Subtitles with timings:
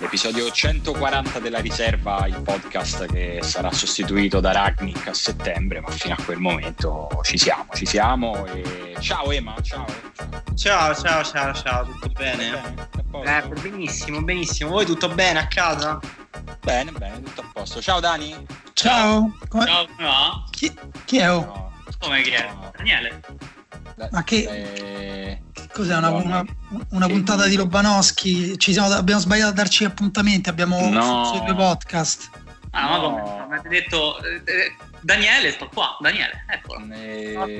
[0.00, 6.14] Episodio 140 della riserva, il podcast che sarà sostituito da Ragnick a settembre, ma fino
[6.14, 8.44] a quel momento ci siamo, ci siamo.
[8.46, 8.96] E...
[8.98, 10.07] Ciao Ema, ciao.
[10.58, 12.76] Ciao, ciao, ciao, ciao, tutto bene?
[13.04, 14.70] bene eh, benissimo, benissimo.
[14.70, 16.00] Voi tutto bene a casa?
[16.64, 17.80] Bene, bene, tutto a posto.
[17.80, 18.34] Ciao Dani.
[18.72, 19.38] Ciao.
[19.46, 19.66] Come...
[19.66, 20.44] Ciao, come va?
[20.50, 21.30] Chi, chi è?
[21.30, 21.44] Oh?
[21.44, 21.72] No.
[22.00, 22.50] Come chi è?
[22.76, 23.20] Daniele.
[24.10, 24.48] Ma che...
[24.48, 25.42] Eh...
[25.72, 26.44] Cos'è una, una,
[26.90, 28.56] una puntata di Lobanowski?
[28.58, 31.24] Siamo, abbiamo sbagliato a darci appuntamenti, abbiamo no.
[31.26, 32.30] sui due podcast.
[32.72, 32.88] Ah, no.
[32.88, 33.42] ma come?
[33.42, 36.44] Avete detto eh, eh, Daniele, sto qua, Daniele,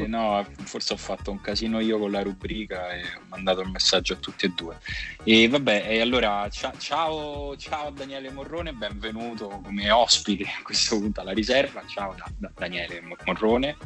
[0.06, 4.14] no, forse ho fatto un casino io con la rubrica e ho mandato il messaggio
[4.14, 4.78] a tutti e due.
[5.24, 11.32] E vabbè, e allora ciao, ciao Daniele Morrone, benvenuto come ospite a questo punto alla
[11.32, 11.82] riserva.
[11.86, 13.76] Ciao da, da Daniele Morrone.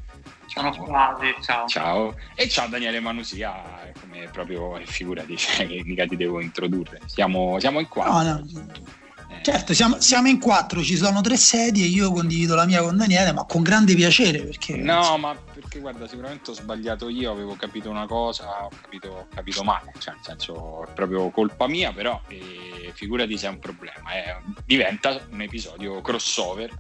[0.47, 0.73] Ciao.
[0.73, 1.67] Sono quasi, ciao.
[1.67, 2.15] Ciao.
[2.35, 7.01] E ciao Daniele Manusia, come proprio figurati, cioè, mica ti devo introdurre.
[7.07, 8.13] Siamo, siamo in quattro.
[8.13, 9.01] No, no.
[9.41, 13.33] Certo, siamo, siamo, in quattro, ci sono tre sedie, io condivido la mia con Daniele,
[13.33, 14.77] ma con grande piacere perché...
[14.77, 19.27] No, ma perché guarda, sicuramente ho sbagliato io, avevo capito una cosa, ho capito, ho
[19.35, 23.59] capito male, cioè nel senso è proprio colpa mia, però eh, figurati se è un
[23.59, 26.71] problema, eh, diventa un episodio crossover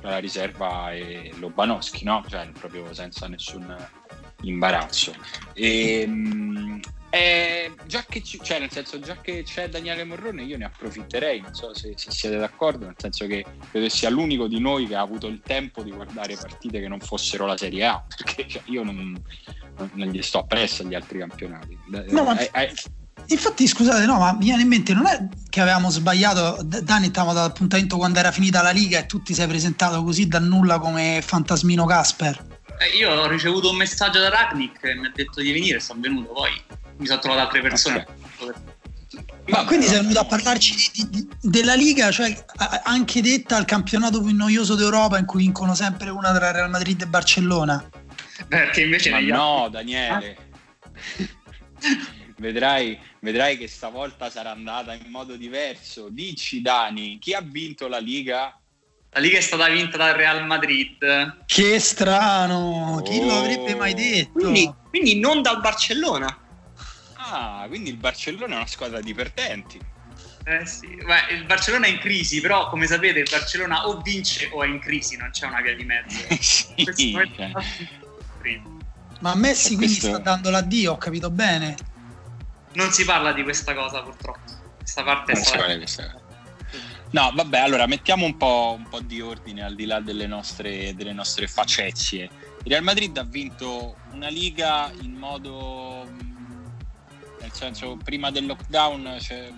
[0.00, 2.24] tra la riserva e Lobanowski, no?
[2.28, 3.76] Cioè proprio senza nessun
[4.42, 5.14] imbarazzo.
[5.52, 10.58] E, ehm, eh, già che ci, cioè, nel senso, già che c'è Daniele Morrone, io
[10.58, 11.40] ne approfitterei.
[11.40, 14.94] Non so se, se, siete d'accordo, nel senso che credo sia l'unico di noi che
[14.94, 18.04] ha avuto il tempo di guardare partite che non fossero la Serie A.
[18.14, 19.20] Perché cioè, io non,
[19.94, 21.78] non, gli sto appresso agli altri campionati.
[22.10, 22.38] No, ma...
[22.38, 22.74] eh, eh,
[23.26, 27.34] Infatti, scusate, no, ma mi viene in mente, non è che avevamo sbagliato, Dani stavamo
[27.34, 31.20] dall'appuntamento quando era finita la Liga e tu ti sei presentato così da nulla come
[31.22, 32.56] Fantasmino Casper?
[32.78, 36.00] Eh, io ho ricevuto un messaggio da Ragnick e mi ha detto di venire, sono
[36.00, 36.50] venuto, poi
[36.98, 38.06] mi sono trovato altre persone.
[38.38, 38.76] Okay.
[39.46, 42.44] Ma quindi sei venuto a parlarci di, di, della Liga, cioè
[42.84, 47.00] anche detta il campionato più noioso d'Europa in cui vincono sempre una tra Real Madrid
[47.00, 47.88] e Barcellona?
[48.46, 49.72] Perché invece Ma no, altri...
[49.72, 50.36] Daniele.
[52.36, 56.08] vedrai, vedrai che stavolta sarà andata in modo diverso.
[56.10, 58.58] Dici Dani, chi ha vinto la Liga?
[59.12, 61.44] La Liga è stata vinta dal Real Madrid.
[61.46, 63.02] Che strano, oh.
[63.02, 64.32] chi lo avrebbe mai detto?
[64.32, 66.46] Quindi, quindi non dal Barcellona.
[67.30, 69.78] Ah, quindi il Barcellona è una squadra di perdenti.
[70.44, 74.48] Eh sì, Beh, il Barcellona è in crisi, però come sapete il Barcellona o vince
[74.50, 76.18] o è in crisi, non c'è una via di mezzo.
[76.40, 77.52] sì, cioè.
[79.20, 80.08] Ma Messi quindi questo...
[80.08, 81.76] sta dando l'addio, ho capito bene.
[82.72, 84.40] Non si parla di questa cosa purtroppo.
[84.78, 85.76] Questa parte non è stata...
[85.76, 86.20] Questa...
[87.10, 90.94] No, vabbè, allora mettiamo un po', un po', di ordine al di là delle nostre,
[90.94, 92.30] delle nostre facezie.
[92.62, 96.06] Il Real Madrid ha vinto una liga in modo
[97.48, 99.50] nel senso prima del lockdown cioè,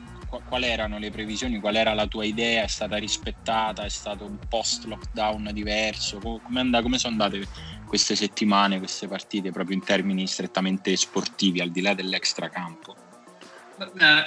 [0.45, 4.39] qual erano le previsioni, qual era la tua idea, è stata rispettata, è stato un
[4.49, 7.49] post lockdown diverso, come, and- come sono andate
[7.87, 12.95] queste settimane, queste partite proprio in termini strettamente sportivi al di là dell'extracampo?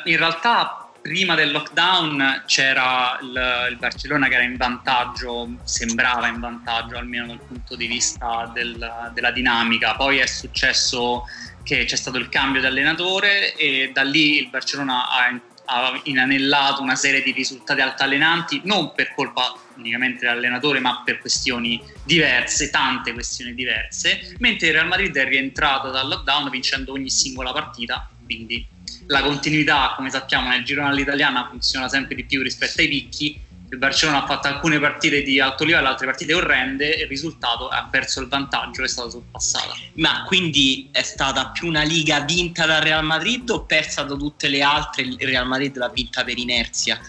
[0.06, 6.40] In realtà prima del lockdown c'era il, il, Barcellona che era in vantaggio, sembrava in
[6.40, 11.24] vantaggio almeno dal punto di vista del, della dinamica, poi è successo
[11.64, 16.82] che c'è stato il cambio di allenatore e da lì il Barcellona ha, ha inanellato
[16.82, 23.14] una serie di risultati altalenanti, non per colpa unicamente dell'allenatore, ma per questioni diverse, tante
[23.14, 28.68] questioni diverse, mentre il Real Madrid è rientrato dal lockdown vincendo ogni singola partita, quindi
[29.08, 33.42] la continuità, come sappiamo, nel girone all'italiana funziona sempre di più rispetto ai picchi
[33.74, 37.70] il Barcellona ha fatto alcune partite di alto livello, altre partite orrende e il risultato
[37.70, 39.74] ha perso il vantaggio, è stata sorpassata.
[39.96, 44.48] Ma quindi è stata più una liga vinta dal Real Madrid o persa da tutte
[44.48, 45.02] le altre?
[45.02, 47.00] Il Real Madrid l'ha vinta per inerzia?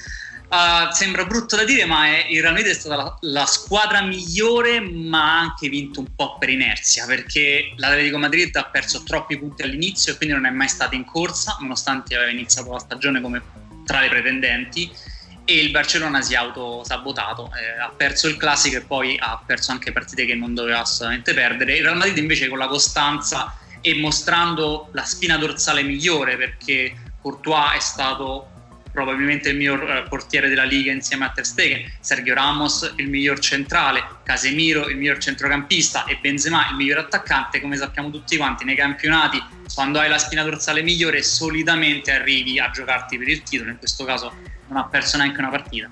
[0.49, 4.00] Uh, sembra brutto da dire, ma è, il Real Madrid è stata la, la, squadra
[4.00, 9.39] migliore, ma ha anche vinto un po' per inerzia, perché l'Atletico Madrid ha perso troppi
[9.39, 13.21] punti all'inizio e quindi non è mai stata in corsa, nonostante aveva iniziato la stagione
[13.21, 13.43] come
[13.85, 15.12] tra le pretendenti
[15.44, 19.73] e il Barcellona si è autosabotato, eh, ha perso il classico e poi ha perso
[19.73, 21.76] anche partite che non doveva assolutamente perdere.
[21.76, 27.76] Il Real Madrid invece con la costanza e mostrando la spina dorsale migliore perché Courtois
[27.76, 28.49] è stato
[28.91, 33.41] probabilmente il miglior eh, portiere della Liga insieme a Ter Stegen, Sergio Ramos il miglior
[33.41, 38.76] centrale, Casemiro il miglior centrocampista e Benzema il miglior attaccante, come sappiamo tutti quanti nei
[38.76, 39.43] campionati
[39.75, 44.05] quando hai la spina dorsale migliore solitamente arrivi a giocarti per il titolo, in questo
[44.05, 44.32] caso
[44.69, 45.91] non ha perso neanche una partita.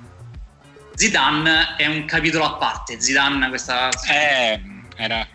[0.95, 3.89] Zidane è un capitolo a parte, Zidane questa...
[4.09, 4.63] Eh,
[4.97, 5.27] era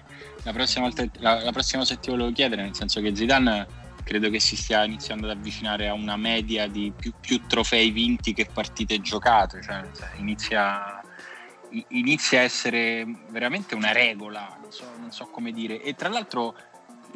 [0.43, 3.67] la prossima, volta, la, la prossima che ti volevo chiedere, nel senso che Zidane
[4.07, 8.33] credo che si stia iniziando ad avvicinare a una media di più, più trofei vinti
[8.33, 9.83] che partite giocate, cioè
[10.15, 11.01] inizia,
[11.89, 15.81] inizia, a essere veramente una regola, non so, non so come dire.
[15.81, 16.55] E tra l'altro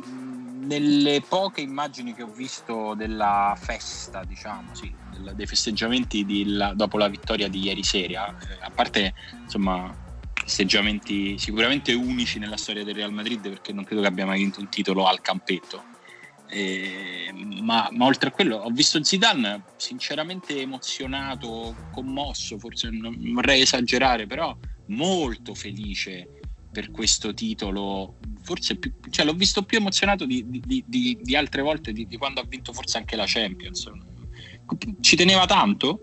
[0.05, 4.93] nelle poche immagini che ho visto della festa, diciamo, sì,
[5.33, 9.13] dei festeggiamenti di la, dopo la vittoria di ieri sera, eh, a parte
[9.43, 9.93] insomma
[10.43, 14.59] festeggiamenti sicuramente unici nella storia del Real Madrid perché non credo che abbia mai vinto
[14.59, 15.83] un titolo al campetto.
[16.47, 17.31] Eh,
[17.61, 24.27] ma, ma, oltre a quello ho visto Zidane sinceramente emozionato, commosso, forse non vorrei esagerare,
[24.27, 24.55] però
[24.87, 26.40] molto felice
[26.71, 28.17] per questo titolo.
[28.43, 32.41] Forse più, cioè, l'ho visto più emozionato di, di, di, di altre volte, di, quando
[32.41, 33.89] ha vinto forse anche la Champions.
[34.99, 35.99] Ci teneva tanto?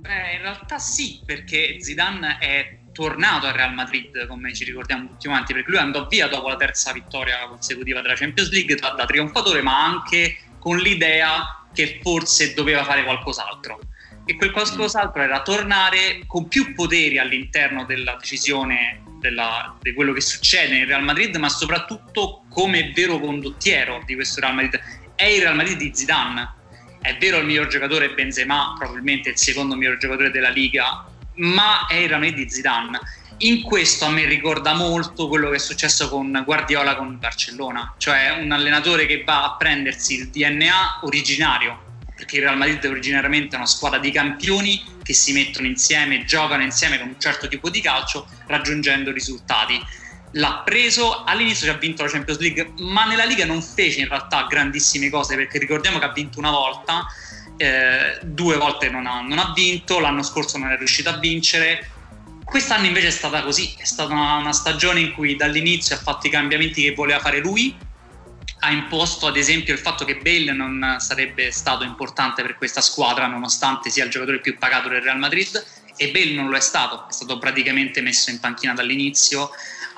[0.00, 5.28] Beh, in realtà sì, perché Zidane è tornato al Real Madrid, come ci ricordiamo tutti
[5.28, 9.06] quanti, perché lui andò via dopo la terza vittoria consecutiva della Champions League da, da
[9.06, 13.80] trionfatore, ma anche con l'idea che forse doveva fare qualcos'altro.
[14.24, 20.20] E quel qualcos'altro era tornare con più poteri all'interno della decisione della, di quello che
[20.20, 24.80] succede nel Real Madrid, ma soprattutto come vero condottiero di questo Real Madrid.
[25.14, 26.54] È il Real Madrid di Zidane.
[27.00, 31.06] È vero il miglior giocatore Benzema, probabilmente il secondo miglior giocatore della Liga,
[31.36, 32.98] ma è il Real di Zidane.
[33.42, 38.38] In questo a me ricorda molto quello che è successo con Guardiola con Barcellona, cioè
[38.38, 41.89] un allenatore che va a prendersi il DNA originario,
[42.20, 46.62] perché il Real Madrid è originariamente una squadra di campioni che si mettono insieme, giocano
[46.62, 49.80] insieme con un certo tipo di calcio, raggiungendo risultati.
[50.32, 54.08] L'ha preso, all'inizio ci ha vinto la Champions League, ma nella Liga non fece in
[54.08, 57.06] realtà grandissime cose, perché ricordiamo che ha vinto una volta
[57.56, 61.88] eh, due volte non ha, non ha, vinto, l'anno scorso non è riuscito a vincere.
[62.44, 66.26] Quest'anno invece è stata così, è stata una, una stagione in cui dall'inizio ha fatto
[66.26, 67.74] i cambiamenti che voleva fare lui,
[68.60, 73.26] ha imposto ad esempio il fatto che Bale non sarebbe stato importante per questa squadra
[73.26, 75.64] nonostante sia il giocatore più pagato del Real Madrid
[75.96, 79.50] e Bale non lo è stato, è stato praticamente messo in panchina dall'inizio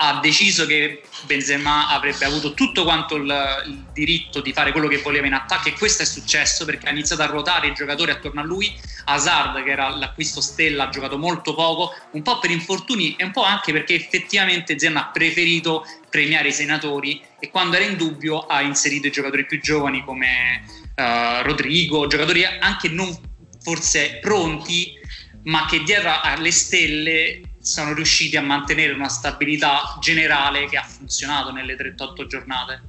[0.04, 4.98] ha deciso che Benzema avrebbe avuto tutto quanto il, il, diritto di fare quello che
[4.98, 8.40] voleva in attacco e questo è successo perché ha iniziato a ruotare i giocatori attorno
[8.40, 8.74] a lui.
[9.04, 13.30] Hazard che era l'acquisto stella ha giocato molto poco un po' per infortuni e un
[13.30, 18.40] po' anche perché effettivamente Zen ha preferito premiare i senatori e quando era in dubbio
[18.40, 20.64] ha inserito i giocatori più giovani come
[20.96, 23.16] uh, Rodrigo giocatori anche non
[23.62, 24.98] forse pronti
[25.44, 31.52] ma che dietro alle stelle sono riusciti a mantenere una stabilità generale che ha funzionato
[31.52, 32.82] nelle 38 giornate.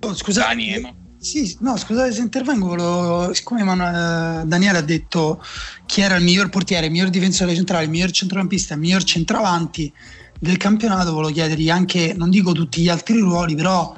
[0.00, 5.42] Oh, scusate, eh, sì, no, scusate se intervengo, volevo, siccome Manuel, eh, Daniele ha detto
[5.86, 9.90] chi era il miglior portiere, il miglior difensore centrale, il miglior centrocampista, il miglior centravanti
[10.38, 13.94] del campionato, volevo chiedergli anche, non dico tutti gli altri ruoli, però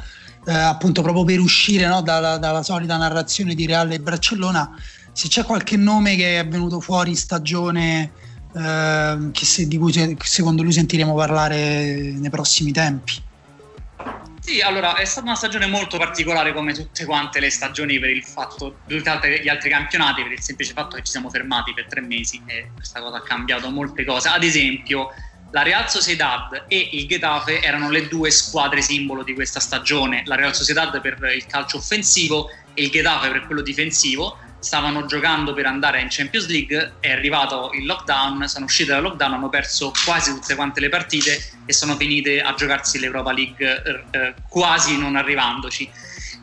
[0.47, 4.71] eh, appunto proprio per uscire no, dalla, dalla solita narrazione di Reale e Barcellona,
[5.17, 8.13] se c'è qualche nome che è venuto fuori in stagione
[8.55, 13.15] eh, se, di cui secondo lui sentiremo parlare nei prossimi tempi.
[14.41, 18.23] Sì, allora è stata una stagione molto particolare come tutte quante le stagioni per il
[18.25, 19.03] fatto, tutti
[19.43, 22.69] gli altri campionati, per il semplice fatto che ci siamo fermati per tre mesi e
[22.75, 24.29] questa cosa ha cambiato molte cose.
[24.29, 25.09] Ad esempio,
[25.51, 30.35] la Real Sociedad e il Getafe erano le due squadre simbolo di questa stagione, la
[30.35, 35.67] Real Sociedad per il calcio offensivo e il Getafe per quello difensivo stavano giocando per
[35.67, 40.33] andare in Champions League, è arrivato il lockdown, sono usciti dal lockdown, hanno perso quasi
[40.33, 45.17] tutte quante le partite e sono finite a giocarsi l'Europa League eh, eh, quasi non
[45.17, 45.91] arrivandoci.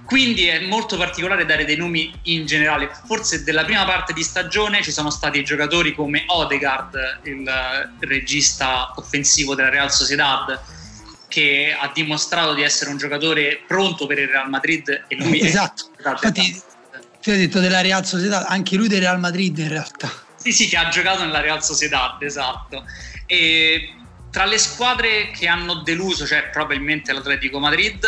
[0.06, 2.92] Quindi è molto particolare dare dei nomi in generale.
[3.06, 7.50] Forse della prima parte di stagione ci sono stati giocatori come Odegaard, il
[8.00, 10.62] regista offensivo della Real Sociedad,
[11.30, 15.90] che ha dimostrato di essere un giocatore pronto per il Real Madrid e lui esatto.
[15.98, 16.62] è Infatti,
[17.24, 20.12] tu hai detto della Real Sociedad, anche lui del Real Madrid in realtà.
[20.36, 22.84] Sì, sì, che ha giocato nella Real Sociedad, esatto.
[23.26, 23.96] E
[24.30, 28.06] tra le squadre che hanno deluso c'è probabilmente l'Atletico Madrid.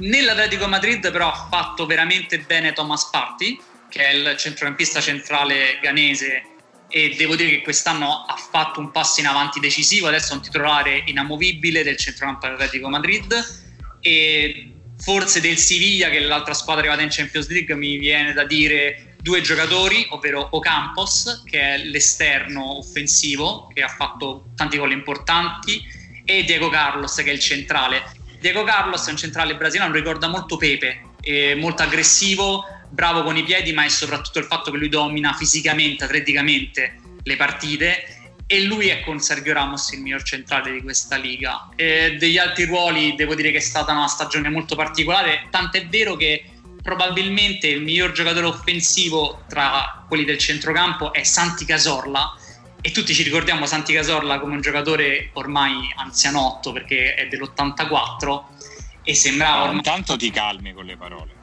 [0.00, 3.58] Nell'Atletico Madrid però ha fatto veramente bene Thomas Party,
[3.88, 6.42] che è il centrocampista centrale ganese
[6.90, 10.42] e devo dire che quest'anno ha fatto un passo in avanti decisivo, adesso è un
[10.42, 13.34] titolare inamovibile del centrocampo dell'Atletico Madrid
[14.00, 18.44] e forse del Siviglia, che è l'altra squadra vada in Champions League, mi viene da
[18.44, 25.82] dire due giocatori, ovvero Ocampos, che è l'esterno offensivo, che ha fatto tanti gol importanti,
[26.24, 28.04] e Diego Carlos, che è il centrale.
[28.38, 31.00] Diego Carlos è un centrale brasiliano, ricorda molto Pepe,
[31.56, 36.04] molto aggressivo, bravo con i piedi, ma è soprattutto il fatto che lui domina fisicamente,
[36.04, 38.17] atleticamente le partite
[38.50, 41.68] e lui è con Sergio Ramos il miglior centrale di questa liga.
[41.76, 46.16] E degli altri ruoli devo dire che è stata una stagione molto particolare, tant'è vero
[46.16, 46.44] che
[46.82, 52.34] probabilmente il miglior giocatore offensivo tra quelli del centrocampo è Santi Casorla
[52.80, 58.42] e tutti ci ricordiamo Santi Casorla come un giocatore ormai anzianotto perché è dell'84
[59.02, 59.64] e sembrava...
[59.64, 59.76] Ormai...
[59.76, 61.36] Intanto ti calmi con le parole.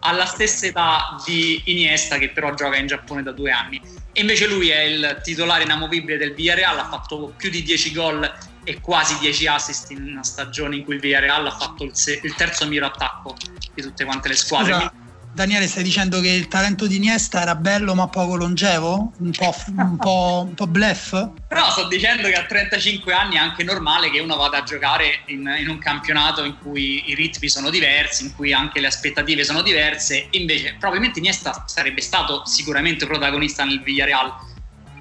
[0.00, 3.80] Alla stessa età di Iniesta che però gioca in Giappone da due anni.
[4.18, 8.32] E invece lui è il titolare inamovibile del Villarreal, ha fatto più di 10 gol
[8.64, 12.20] e quasi 10 assist in una stagione in cui il Villarreal ha fatto il, se-
[12.22, 13.36] il terzo miglior attacco
[13.74, 14.72] di tutte quante le squadre.
[14.72, 14.92] Scusa,
[15.36, 19.12] Daniele, stai dicendo che il talento di Iniesta era bello ma poco longevo?
[19.18, 21.10] Un po', un po', un po bluff?
[21.46, 25.24] Però sto dicendo che a 35 anni è anche normale che uno vada a giocare
[25.26, 29.44] in, in, un campionato in cui i ritmi sono diversi, in cui anche le aspettative
[29.44, 30.28] sono diverse.
[30.30, 34.32] Invece, probabilmente Iniesta sarebbe stato sicuramente protagonista nel Villarreal.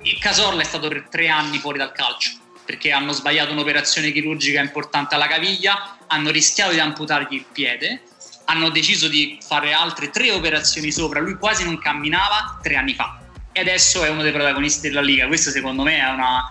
[0.02, 2.32] Il Casorla è stato per tre anni fuori dal calcio
[2.66, 8.02] perché hanno sbagliato un'operazione chirurgica importante alla caviglia, hanno rischiato di amputargli il piede
[8.46, 13.20] hanno deciso di fare altre tre operazioni sopra, lui quasi non camminava tre anni fa.
[13.52, 16.44] E adesso è uno dei protagonisti della Liga, questo secondo me è una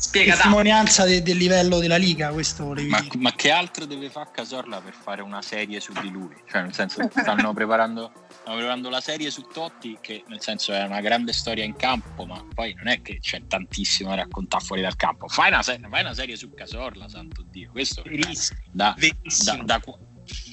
[0.00, 4.80] spiega testimonianza de- del livello della Liga, questo ma, ma, che altro deve fare Casorla
[4.80, 6.34] per fare una serie su di lui?
[6.50, 10.82] Cioè nel senso stanno preparando, stanno preparando la serie su Totti che nel senso è
[10.84, 14.80] una grande storia in campo ma poi non è che c'è tantissimo da raccontare fuori
[14.80, 15.28] dal campo.
[15.28, 17.70] Fai una, se- fai una serie su Casorla santo Dio.
[17.70, 18.60] Questo Verissimo.
[18.72, 19.80] da, da, da,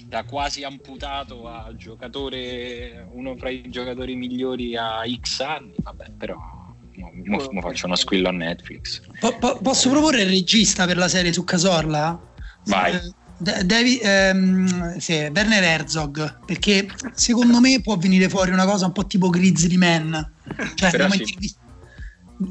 [0.06, 6.36] da quasi amputato a giocatore, uno fra i giocatori migliori a X anni, vabbè, però
[6.36, 9.02] mo, mo, mo faccio uno squillo a Netflix.
[9.20, 12.20] Po- po- posso proporre il regista per la serie su Casorla?
[12.66, 12.96] Vai.
[12.96, 18.94] Eh, David, ehm, sì, Werner Herzog perché secondo me può venire fuori una cosa un
[18.94, 20.34] po' tipo Grizzly Man
[20.74, 21.20] cioè andiamo, sì.
[21.20, 21.60] intervist-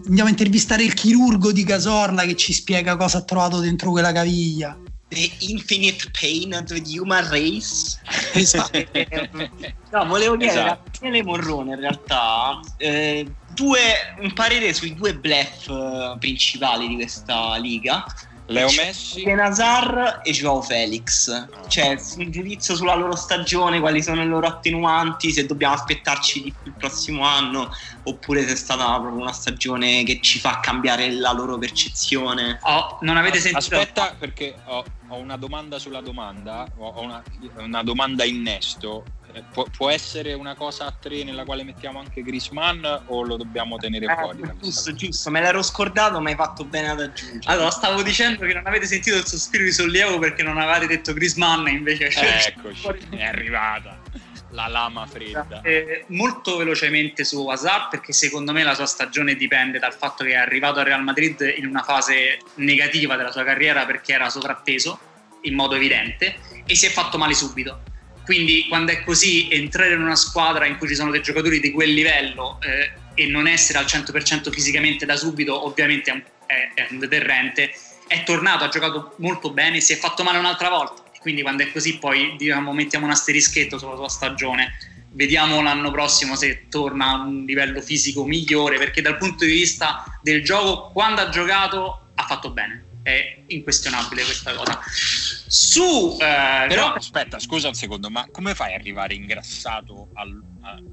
[0.07, 4.13] andiamo a intervistare il chirurgo di Casorla che ci spiega cosa ha trovato dentro quella
[4.13, 7.99] caviglia The Infinite Pain of the Human Race.
[8.35, 8.79] Esatto.
[9.91, 10.83] no, volevo chiedere esatto.
[10.85, 13.81] a Daniele Morrone in realtà eh, due,
[14.19, 18.05] un parere sui due bluff uh, principali di questa liga.
[18.47, 21.29] Leo Messi, Nazar e Joao Felix.
[21.29, 21.69] Ah.
[21.69, 26.53] Cioè, un giudizio sulla loro stagione, quali sono le loro attenuanti, se dobbiamo aspettarci di
[26.53, 27.71] più il prossimo anno,
[28.05, 32.59] oppure se è stata proprio una stagione che ci fa cambiare la loro percezione.
[32.63, 33.79] Oh, non avete sentito?
[33.79, 37.23] Aspetta, perché ho, ho una domanda sulla domanda, ho una,
[37.57, 39.05] una domanda innesto.
[39.33, 43.37] Eh, può, può, essere una cosa a tre nella quale mettiamo anche Grisman o lo
[43.37, 44.43] dobbiamo tenere eh, fuori?
[44.61, 47.53] Giusto, giusto, me l'ero scordato, ma hai fatto bene ad aggiungere.
[47.53, 51.13] Allora, stavo dicendo che non avete sentito il sospiro di sollievo perché non avete detto
[51.13, 54.01] Grisman, invece eh, eccoci, è arrivata
[54.51, 55.61] la lama fredda.
[55.61, 60.31] Eh, molto velocemente su Hazard perché secondo me la sua stagione dipende dal fatto che
[60.31, 64.99] è arrivato al Real Madrid in una fase negativa della sua carriera perché era sovrappeso
[65.43, 67.83] in modo evidente e si è fatto male subito
[68.27, 71.71] quindi quando è così, entrare in una squadra in cui ci sono dei giocatori di
[71.71, 76.23] quel livello eh, e non essere al 100% fisicamente da subito, ovviamente è un,
[76.75, 77.73] è, un deterrente.
[78.09, 81.05] È tornato, ha giocato molto bene, si è fatto male un'altra volta.
[81.21, 84.77] Quindi quando è così poi diciamo, mettiamo un asterischetto sulla sua stagione.
[85.13, 90.05] Vediamo l'anno prossimo se torna a un livello fisico migliore, perché dal punto di vista
[90.21, 94.81] del gioco, quando ha giocato ha fatto bene è inquestionabile questa cosa.
[95.47, 100.43] Su, eh, però, aspetta, scusa un secondo, ma come fai ad arrivare ingrassato al,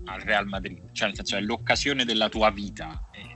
[0.05, 0.91] al Real Madrid?
[0.91, 3.09] Cioè, nel senso, è l'occasione della tua vita.
[3.11, 3.35] Eh,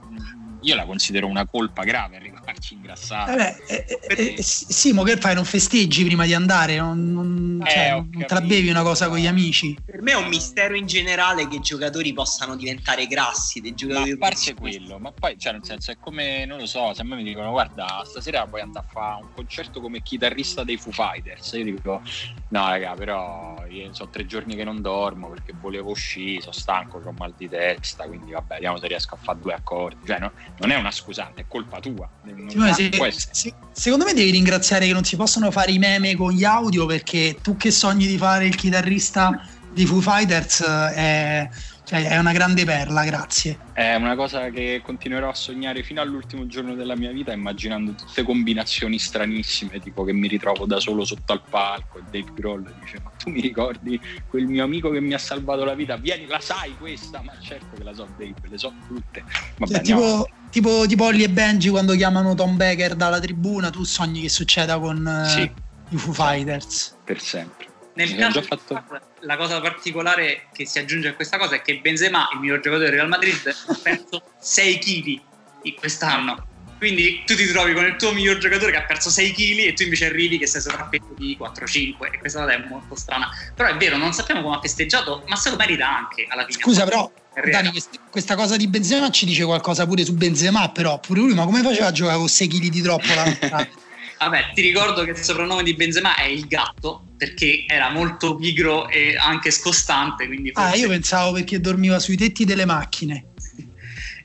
[0.61, 2.17] io la considero una colpa grave
[2.47, 3.31] arrivarci ingrassato.
[3.31, 5.35] Eh eh, eh, eh, sì, ma che fai?
[5.35, 6.77] Non festeggi prima di andare?
[6.77, 9.77] Non, non, eh, cioè, non te la bevi una cosa con gli amici?
[9.85, 13.59] Per me è un mistero in generale che i giocatori possano diventare grassi.
[13.61, 16.65] Dei giocatori ma a parte quello, ma poi, cioè, nel senso, è come, non lo
[16.65, 20.01] so, se a me mi dicono, guarda, stasera puoi andare a fare un concerto come
[20.01, 21.51] chitarrista dei Foo Fighters.
[21.53, 22.01] Io dico,
[22.49, 27.01] no, raga, però io so tre giorni che non dormo perché volevo uscire, sono stanco,
[27.03, 30.05] ho mal di testa, quindi vabbè, vediamo se riesco a fare due accordi.
[30.05, 30.31] Cioè, no?
[30.59, 32.09] non è una scusante, è colpa tua.
[32.47, 36.31] Sì, se, se, secondo me devi ringraziare che non si possono fare i meme con
[36.31, 41.49] gli audio perché tu che sogni di fare il chitarrista di Foo Fighters eh, è
[41.87, 43.59] Cioè, è una grande perla, grazie.
[43.71, 48.23] È una cosa che continuerò a sognare fino all'ultimo giorno della mia vita, immaginando tutte
[48.23, 52.99] combinazioni stranissime, tipo che mi ritrovo da solo sotto al palco e Dave Grohl dice
[53.01, 55.95] ma tu mi ricordi quel mio amico che mi ha salvato la vita?
[55.95, 57.21] Vieni, la sai questa?
[57.21, 59.23] Ma certo che la so Dave, le so tutte.
[59.55, 63.85] Vabbè, cioè, tipo, tipo, tipo Ollie e Benji quando chiamano Tom Becker dalla tribuna, tu
[63.85, 65.51] sogni che succeda con eh, sì.
[65.91, 66.97] i Foo Fighters.
[67.05, 67.65] Per sempre.
[67.93, 68.83] Nel caso fatto...
[69.27, 72.85] la cosa particolare che si aggiunge a questa cosa è che Benzema, il miglior giocatore
[72.89, 76.47] del Real Madrid, ha perso 6 kg quest'anno.
[76.77, 79.73] Quindi tu ti trovi con il tuo miglior giocatore che ha perso 6 kg e
[79.73, 83.29] tu invece arrivi che sei sovrappeso di 4-5 e questa cosa è molto strana.
[83.53, 86.61] Però è vero, non sappiamo come ha festeggiato, ma se lo merita anche alla fine.
[86.61, 87.11] Scusa però,
[87.49, 87.73] Dani,
[88.09, 91.63] questa cosa di Benzema ci dice qualcosa pure su Benzema, però pure lui, ma come
[91.63, 93.67] faceva a giocare con 6 kg di troppo la
[94.19, 98.89] Vabbè, ti ricordo che il soprannome di Benzema è il gatto perché era molto pigro
[98.89, 100.25] e anche scostante.
[100.27, 100.69] Quindi forse...
[100.69, 103.33] Ah, io pensavo perché dormiva sui tetti delle macchine.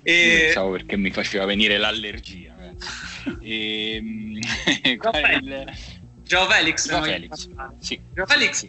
[0.03, 0.45] e...
[0.47, 2.55] Pensavo perché mi faceva venire l'allergia.
[3.41, 4.03] e...
[4.03, 4.39] Ehm,
[5.43, 5.73] il...
[6.23, 6.89] Joe Felix.
[6.89, 7.49] Joe Felix.
[7.79, 8.01] Sì.
[8.15, 8.69] Joe Felix sì.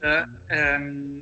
[0.49, 1.21] ehm,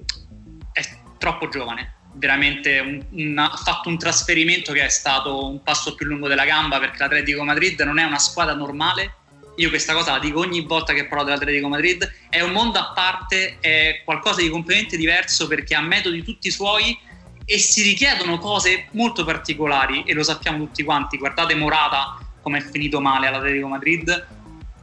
[0.72, 0.81] è
[1.17, 6.27] troppo giovane veramente un, ha fatto un trasferimento che è stato un passo più lungo
[6.27, 9.15] della gamba perché l'Atletico Madrid non è una squadra normale
[9.61, 12.91] io questa cosa la dico ogni volta che parlo dell'Atletico Madrid, è un mondo a
[12.93, 16.97] parte, è qualcosa di completamente diverso perché ha metodi tutti suoi
[17.45, 21.17] e si richiedono cose molto particolari e lo sappiamo tutti quanti.
[21.17, 24.27] Guardate Morata come è finito male all'Atletico Madrid.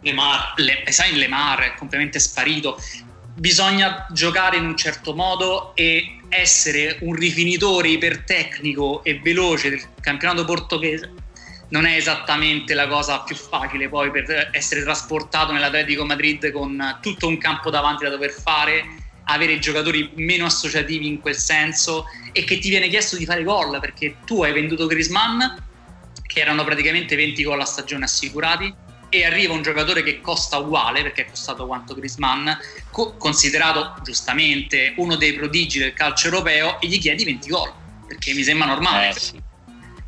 [0.02, 2.80] Lemar, Le, sai, Lemar è completamente sparito.
[3.34, 10.44] Bisogna giocare in un certo modo e essere un rifinitore ipertecnico e veloce del campionato
[10.44, 11.26] portoghese
[11.68, 17.26] non è esattamente la cosa più facile poi per essere trasportato nell'Atletico Madrid con tutto
[17.26, 18.84] un campo davanti da dover fare,
[19.24, 23.78] avere giocatori meno associativi in quel senso e che ti viene chiesto di fare gol
[23.80, 25.64] perché tu hai venduto Grisman
[26.26, 28.74] che erano praticamente 20 gol a stagione assicurati
[29.10, 32.56] e arriva un giocatore che costa uguale perché è costato quanto Grisman
[32.90, 37.72] co- considerato giustamente uno dei prodigi del calcio europeo e gli chiedi 20 gol
[38.06, 39.10] perché mi sembra normale.
[39.10, 39.47] Eh, sì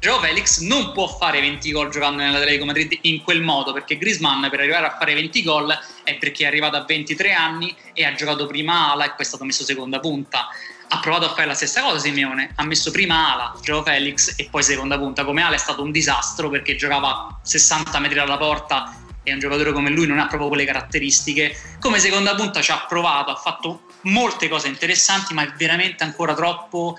[0.00, 4.48] Joe Felix non può fare 20 gol giocando nell'Atletico Madrid in quel modo perché Grisman
[4.48, 8.14] per arrivare a fare 20 gol è perché è arrivato a 23 anni e ha
[8.14, 10.48] giocato prima ala e poi è stato messo seconda punta.
[10.88, 14.48] Ha provato a fare la stessa cosa Simeone ha messo prima ala Joe Felix e
[14.50, 15.26] poi seconda punta.
[15.26, 19.38] Come ala è stato un disastro perché giocava a 60 metri dalla porta e un
[19.38, 21.54] giocatore come lui non ha proprio quelle caratteristiche.
[21.78, 26.32] Come seconda punta ci ha provato ha fatto molte cose interessanti ma è veramente ancora
[26.32, 26.96] troppo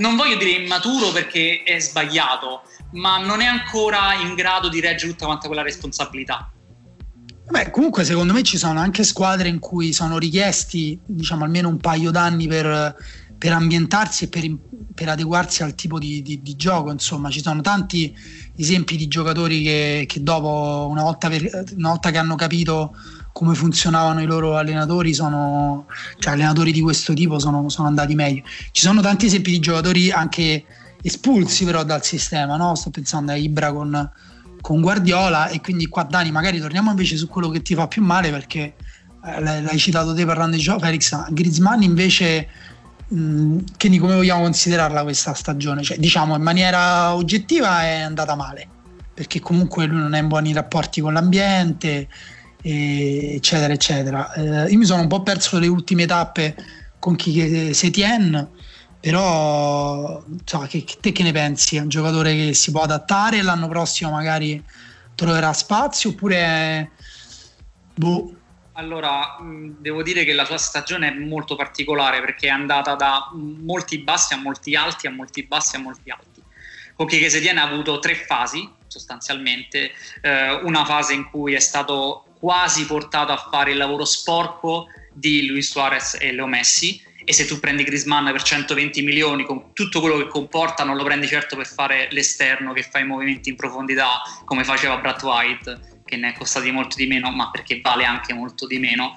[0.00, 5.12] non voglio dire immaturo perché è sbagliato, ma non è ancora in grado di reggere
[5.12, 6.50] tutta quanta quella responsabilità.
[7.48, 11.78] Beh, comunque secondo me ci sono anche squadre in cui sono richiesti diciamo almeno un
[11.78, 12.94] paio d'anni per,
[13.36, 14.44] per ambientarsi e per,
[14.94, 16.92] per, adeguarsi al tipo di, di, di, gioco.
[16.92, 18.14] Insomma, ci sono tanti
[18.56, 22.94] esempi di giocatori che, che dopo, una volta, per, una volta che hanno capito
[23.40, 25.86] come funzionavano i loro allenatori, sono,
[26.18, 28.42] cioè allenatori di questo tipo sono, sono andati meglio.
[28.70, 30.62] Ci sono tanti esempi di giocatori anche
[31.00, 32.74] espulsi però dal sistema, no?
[32.74, 34.10] sto pensando a Ibra con,
[34.60, 38.02] con, Guardiola e quindi qua Dani magari torniamo invece su quello che ti fa più
[38.02, 38.74] male perché
[39.24, 42.46] eh, l'hai citato te parlando di Joe Felix, Griezmann invece
[43.08, 45.82] mh, quindi come vogliamo considerarla questa stagione?
[45.82, 48.68] Cioè, diciamo in maniera oggettiva è andata male
[49.14, 52.06] perché comunque lui non è in buoni rapporti con l'ambiente
[52.62, 54.32] eccetera, eccetera.
[54.32, 56.54] Eh, io mi sono un po' perso le ultime tappe
[56.98, 58.48] con chi Setien,
[59.00, 61.76] però so, che, te che ne pensi?
[61.76, 64.62] È un giocatore che si può adattare l'anno prossimo magari
[65.14, 66.90] troverà spazio oppure
[67.94, 68.34] boh.
[68.72, 69.36] Allora,
[69.78, 74.32] devo dire che la sua stagione è molto particolare perché è andata da molti bassi
[74.32, 76.42] a molti alti, a molti bassi a molti alti.
[76.94, 82.24] Con chi Setien ha avuto tre fasi sostanzialmente, eh, una fase in cui è stato
[82.40, 87.44] quasi portato a fare il lavoro sporco di Luis Suarez e Leo Messi e se
[87.44, 91.54] tu prendi Grisman per 120 milioni con tutto quello che comporta non lo prendi certo
[91.54, 96.30] per fare l'esterno che fa i movimenti in profondità come faceva Brad White che ne
[96.30, 99.12] è costati molto di meno ma perché vale anche molto di meno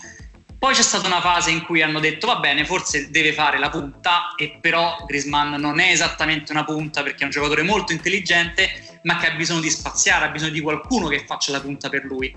[0.63, 3.69] poi c'è stata una fase in cui hanno detto va bene, forse deve fare la
[3.69, 8.99] punta, e però Grisman non è esattamente una punta perché è un giocatore molto intelligente,
[9.01, 12.05] ma che ha bisogno di spaziare, ha bisogno di qualcuno che faccia la punta per
[12.05, 12.33] lui.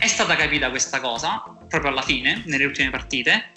[0.00, 3.52] È stata capita questa cosa proprio alla fine, nelle ultime partite.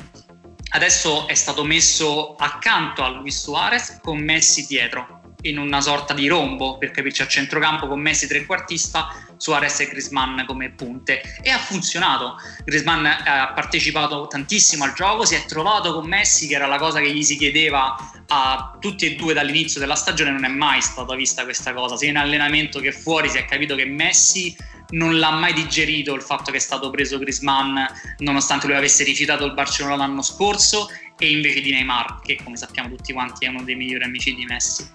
[0.71, 6.27] Adesso è stato messo accanto a Luis Suarez con Messi dietro, in una sorta di
[6.27, 11.57] rombo, per capirci a centrocampo con Messi trequartista, Suarez e Grisman come punte e ha
[11.57, 12.35] funzionato.
[12.65, 16.99] Grisman ha partecipato tantissimo al gioco, si è trovato con Messi che era la cosa
[16.99, 17.95] che gli si chiedeva
[18.27, 22.09] a tutti e due dall'inizio della stagione, non è mai stata vista questa cosa, sia
[22.09, 24.53] in allenamento che fuori si è capito che Messi
[24.93, 27.85] non l'ha mai digerito il fatto che è stato preso Grisman
[28.19, 32.89] nonostante lui avesse rifiutato il Barcellona l'anno scorso e invece di Neymar che come sappiamo
[32.89, 34.89] tutti quanti è uno dei migliori amici di Messi.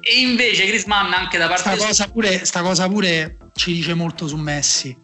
[0.00, 4.26] E invece Grisman anche da parte sta cosa, pure, sta cosa pure ci dice molto
[4.26, 4.96] su Messi.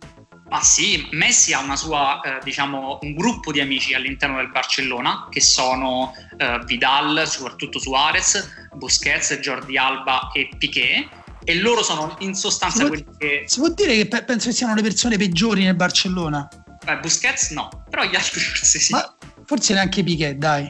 [0.49, 5.27] Ma sì, Messi ha una sua, eh, diciamo, un gruppo di amici all'interno del Barcellona
[5.29, 11.09] che sono eh, Vidal, soprattutto Suarez, Busquets, Jordi Alba e Piquet
[11.47, 13.45] e loro sono in sostanza si quelli può, che...
[13.47, 16.49] Si può dire che pe- penso che siano le persone peggiori nel Barcellona?
[16.85, 18.93] Beh, Busquets no, però gli altri forse sì.
[18.93, 20.69] Ma forse neanche Piquet, dai.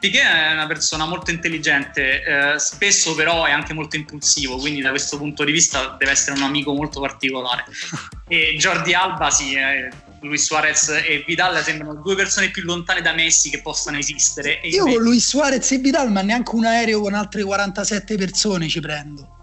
[0.00, 4.88] Piquet è una persona molto intelligente, eh, spesso però è anche molto impulsivo, quindi da
[4.88, 7.64] questo punto di vista deve essere un amico molto particolare.
[8.28, 9.88] E Jordi Alba, sì, eh,
[10.22, 14.58] Luis Suarez e Vidal sembrano due persone più lontane da Messi che possano esistere.
[14.64, 14.96] Io invece...
[14.96, 19.35] con Luis Suarez e Vidal, ma neanche un aereo con altre 47 persone ci prendo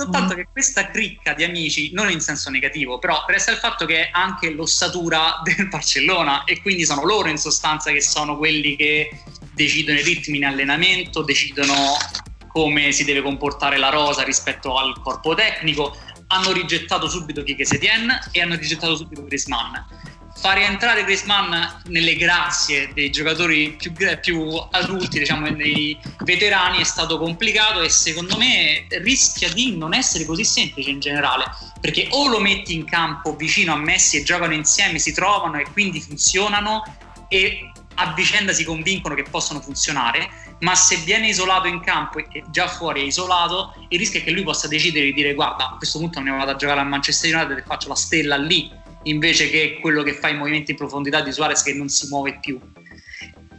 [0.00, 0.36] soltanto mm.
[0.36, 4.10] che questa cricca di amici, non in senso negativo, però resta il fatto che è
[4.12, 9.10] anche l'ossatura del Barcellona e quindi sono loro in sostanza che sono quelli che
[9.52, 11.96] decidono i ritmi in allenamento, decidono
[12.48, 15.96] come si deve comportare la rosa rispetto al corpo tecnico.
[16.28, 19.74] Hanno rigettato subito Kike Setien e hanno rigettato subito Griezmann
[20.40, 21.52] far rientrare Griezmann
[21.88, 28.38] nelle grazie dei giocatori più, più, adulti, diciamo dei veterani, è stato complicato e secondo
[28.38, 31.44] me rischia di non essere così semplice in generale,
[31.78, 35.66] perché o lo metti in campo vicino a Messi e giocano insieme, si trovano e
[35.72, 36.84] quindi funzionano
[37.28, 40.26] e a vicenda si convincono che possono funzionare,
[40.60, 44.30] ma se viene isolato in campo e già fuori è isolato, il rischio è che
[44.30, 46.84] lui possa decidere di dire guarda, a questo punto me ne vado a giocare a
[46.84, 50.76] Manchester United e faccio la stella lì invece che quello che fa i movimenti in
[50.76, 52.58] profondità di Suarez che non si muove più.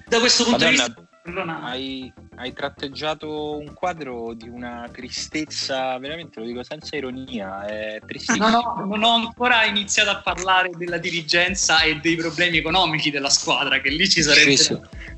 [0.08, 1.64] Da questo punto Madonna, di vista...
[1.64, 8.50] Hai, hai, tratteggiato un quadro di una tristezza, veramente lo dico senza ironia, è tristissimo.
[8.50, 13.30] No, no, non ho ancora iniziato a parlare della dirigenza e dei problemi economici della
[13.30, 14.56] squadra, che lì ci sarebbe...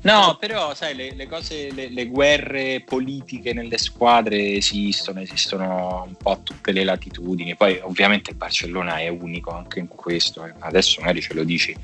[0.02, 6.14] No, però sai, le, le cose, le, le, guerre politiche nelle squadre esistono, esistono un
[6.14, 7.56] po' a tutte le latitudini.
[7.56, 11.74] Poi ovviamente il Barcellona è unico anche in questo, adesso magari ce lo dici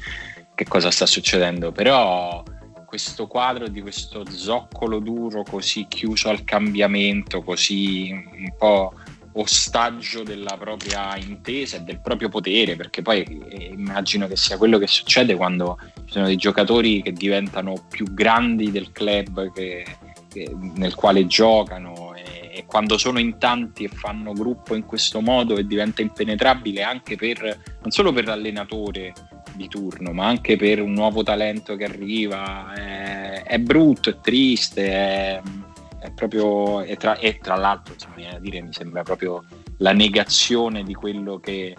[0.55, 2.42] che cosa sta succedendo, però
[2.90, 8.94] questo quadro di questo zoccolo duro così chiuso al cambiamento, così un po'
[9.35, 14.76] ostaggio della propria intesa e del proprio potere, perché poi eh, immagino che sia quello
[14.79, 19.85] che succede quando ci sono dei giocatori che diventano più grandi del club che,
[20.29, 25.20] che, nel quale giocano e, e, quando sono in tanti e fanno gruppo in questo
[25.20, 27.40] modo e diventa impenetrabile anche per
[27.83, 29.12] non solo per l'allenatore
[29.61, 32.73] di turno, ma anche per un nuovo talento che arriva.
[32.73, 35.42] È, è brutto, è triste, è,
[36.01, 36.81] è proprio.
[36.83, 39.44] E tra, e tra l'altro, insomma, dire, mi sembra proprio
[39.79, 41.77] la negazione di quello che.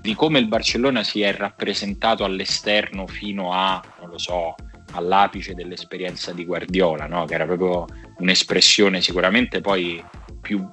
[0.00, 4.54] di come il Barcellona si è rappresentato all'esterno fino a, non lo so,
[4.92, 7.24] all'apice dell'esperienza di Guardiola, no?
[7.24, 7.86] che era proprio
[8.18, 10.02] un'espressione sicuramente poi
[10.40, 10.64] più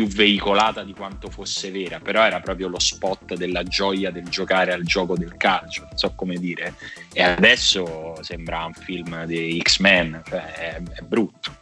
[0.00, 4.72] più veicolata di quanto fosse vera, però era proprio lo spot della gioia del giocare
[4.72, 6.74] al gioco del calcio, non so come dire.
[7.12, 11.54] E adesso sembra un film di X-Men, cioè è, è brutto.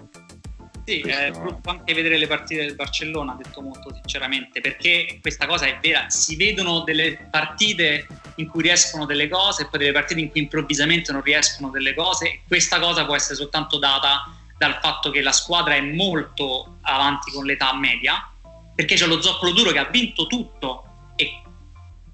[0.85, 1.21] Sì, Questo...
[1.21, 5.77] è brutto anche vedere le partite del Barcellona, detto molto sinceramente, perché questa cosa è
[5.83, 10.31] vera, si vedono delle partite in cui riescono delle cose e poi delle partite in
[10.31, 15.23] cui improvvisamente non riescono delle cose questa cosa può essere soltanto data dal fatto che
[15.23, 18.29] la squadra è molto avanti con l'età media,
[18.75, 20.85] perché c'è lo zoccolo duro che ha vinto tutto
[21.17, 21.43] e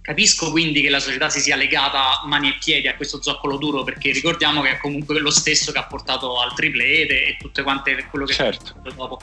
[0.00, 3.84] capisco quindi che la società si sia legata mani e piedi a questo zoccolo duro
[3.84, 8.06] perché ricordiamo che è comunque lo stesso che ha portato al triplete e tutte quante
[8.10, 8.74] quello che certo.
[8.74, 9.20] fatto dopo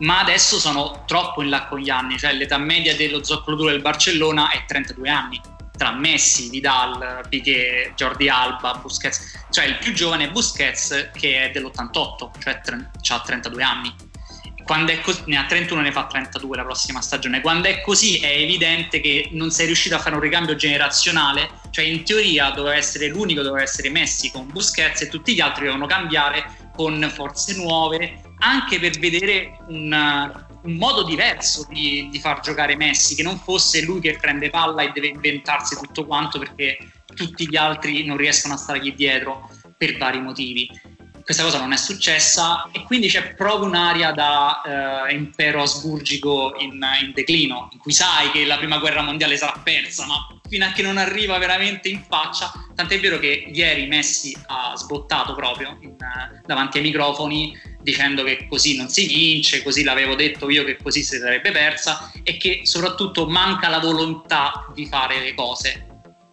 [0.00, 3.70] ma adesso sono troppo in là con gli anni cioè l'età media dello zoccolo duro
[3.70, 5.40] del Barcellona è 32 anni
[5.78, 11.50] tra Messi, Vidal, Piquet, Jordi Alba, Busquets, cioè il più giovane è Busquets che è
[11.50, 13.94] dell'88, cioè ha 32 anni.
[14.64, 17.40] Quando è così, ne ha 31 ne fa 32 la prossima stagione.
[17.40, 21.86] Quando è così è evidente che non sei riuscito a fare un ricambio generazionale, cioè
[21.86, 25.86] in teoria doveva essere l'unico, doveva essere Messi con Busquets e tutti gli altri dovevano
[25.86, 32.76] cambiare con forze nuove, anche per vedere un, un modo diverso di, di, far giocare
[32.76, 36.78] Messi, che non fosse lui che prende palla e deve inventarsi tutto quanto perché
[37.14, 40.68] tutti gli altri non riescono a stargli dietro per vari motivi.
[41.28, 46.82] Questa cosa non è successa e quindi c'è proprio un'area da eh, impero asburgico in,
[47.02, 50.72] in, declino, in cui sai che la prima guerra mondiale sarà persa, ma fino a
[50.72, 55.96] che non arriva veramente in faccia, tant'è vero che ieri Messi ha sbottato proprio in,
[56.46, 61.02] davanti ai microfoni dicendo che così non si vince, così l'avevo detto io che così
[61.02, 65.84] si sarebbe persa e che soprattutto manca la volontà di fare le cose.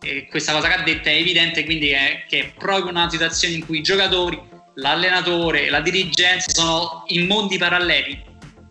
[0.01, 3.55] E questa cosa che ha detto è evidente, quindi è che è proprio una situazione
[3.55, 8.23] in cui i giocatori l'allenatore e la dirigenza sono in mondi paralleli.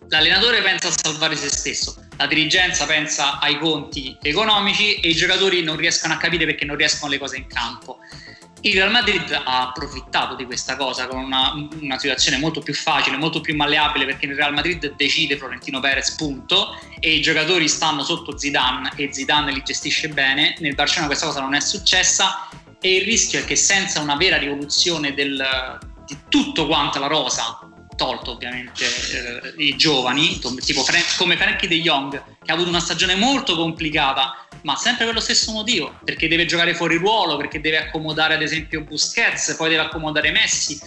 [0.09, 5.63] L'allenatore pensa a salvare se stesso, la dirigenza pensa ai conti economici e i giocatori
[5.63, 7.99] non riescono a capire perché non riescono le cose in campo.
[8.61, 13.15] Il Real Madrid ha approfittato di questa cosa con una, una, situazione molto più facile,
[13.15, 18.03] molto più malleabile perché il Real Madrid decide Florentino Perez punto e i giocatori stanno
[18.03, 20.55] sotto Zidane e Zidane li gestisce bene.
[20.59, 24.37] Nel Barcellona questa cosa non è successa e il rischio è che senza una vera
[24.37, 25.45] rivoluzione del,
[26.05, 27.59] di tutto quanto la rosa,
[27.95, 32.11] tolto ovviamente eh, i giovani, tipo Frank, come Frankie De Jong,
[32.43, 36.45] che ha avuto una stagione molto complicata, ma sempre per lo stesso motivo, perché deve
[36.45, 40.79] giocare fuori ruolo, perché deve accomodare ad esempio Busquets, poi deve accomodare Messi,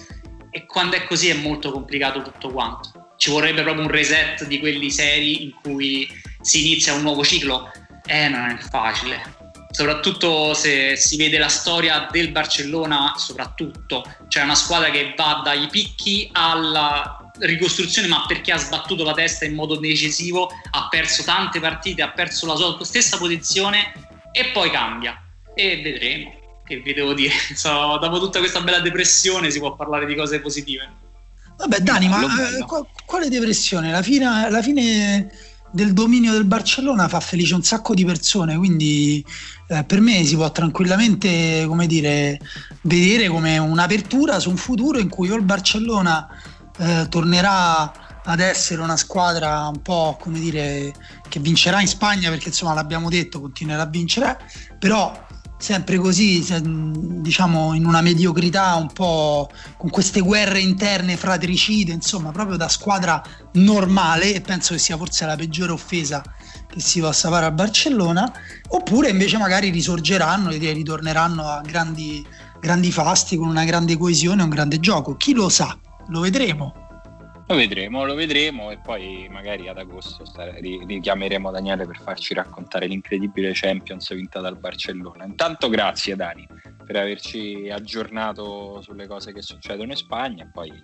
[0.50, 3.14] e quando è così è molto complicato tutto quanto.
[3.16, 6.08] Ci vorrebbe proprio un reset di quelli seri in cui
[6.40, 7.70] si inizia un nuovo ciclo.
[8.06, 9.37] Eh, non è facile
[9.70, 15.66] soprattutto se si vede la storia del Barcellona, soprattutto, cioè una squadra che va dai
[15.68, 21.60] picchi alla ricostruzione, ma perché ha sbattuto la testa in modo decisivo, ha perso tante
[21.60, 23.92] partite, ha perso la sua stessa posizione
[24.32, 25.20] e poi cambia.
[25.54, 26.36] E vedremo.
[26.64, 30.40] Che vi devo dire, so, dopo tutta questa bella depressione si può parlare di cose
[30.40, 31.06] positive.
[31.56, 32.64] Vabbè, Dani, ma eh,
[33.04, 33.90] quale depressione?
[33.90, 35.28] La fine, la fine
[35.70, 39.24] del dominio del Barcellona fa felice un sacco di persone, quindi
[39.68, 42.40] eh, per me si può tranquillamente come dire,
[42.82, 46.26] vedere come un'apertura su un futuro in cui o il Barcellona
[46.78, 50.92] eh, tornerà ad essere una squadra un po' come dire
[51.28, 54.38] che vincerà in Spagna perché insomma l'abbiamo detto continuerà a vincere
[54.78, 55.26] però
[55.58, 62.56] sempre così, diciamo in una mediocrità un po' con queste guerre interne fratricide, insomma, proprio
[62.56, 63.22] da squadra
[63.54, 66.22] normale e penso che sia forse la peggiore offesa
[66.68, 68.30] che si possa fare a Barcellona,
[68.68, 72.24] oppure invece magari risorgeranno e ritorneranno a grandi,
[72.60, 75.16] grandi fasti con una grande coesione un grande gioco.
[75.16, 75.76] Chi lo sa?
[76.08, 76.87] Lo vedremo.
[77.50, 80.22] Lo vedremo, lo vedremo e poi magari ad agosto
[80.60, 85.24] richiameremo Daniele per farci raccontare l'incredibile Champions vinta dal Barcellona.
[85.24, 86.46] Intanto grazie Dani
[86.84, 90.78] per averci aggiornato sulle cose che succedono in Spagna e poi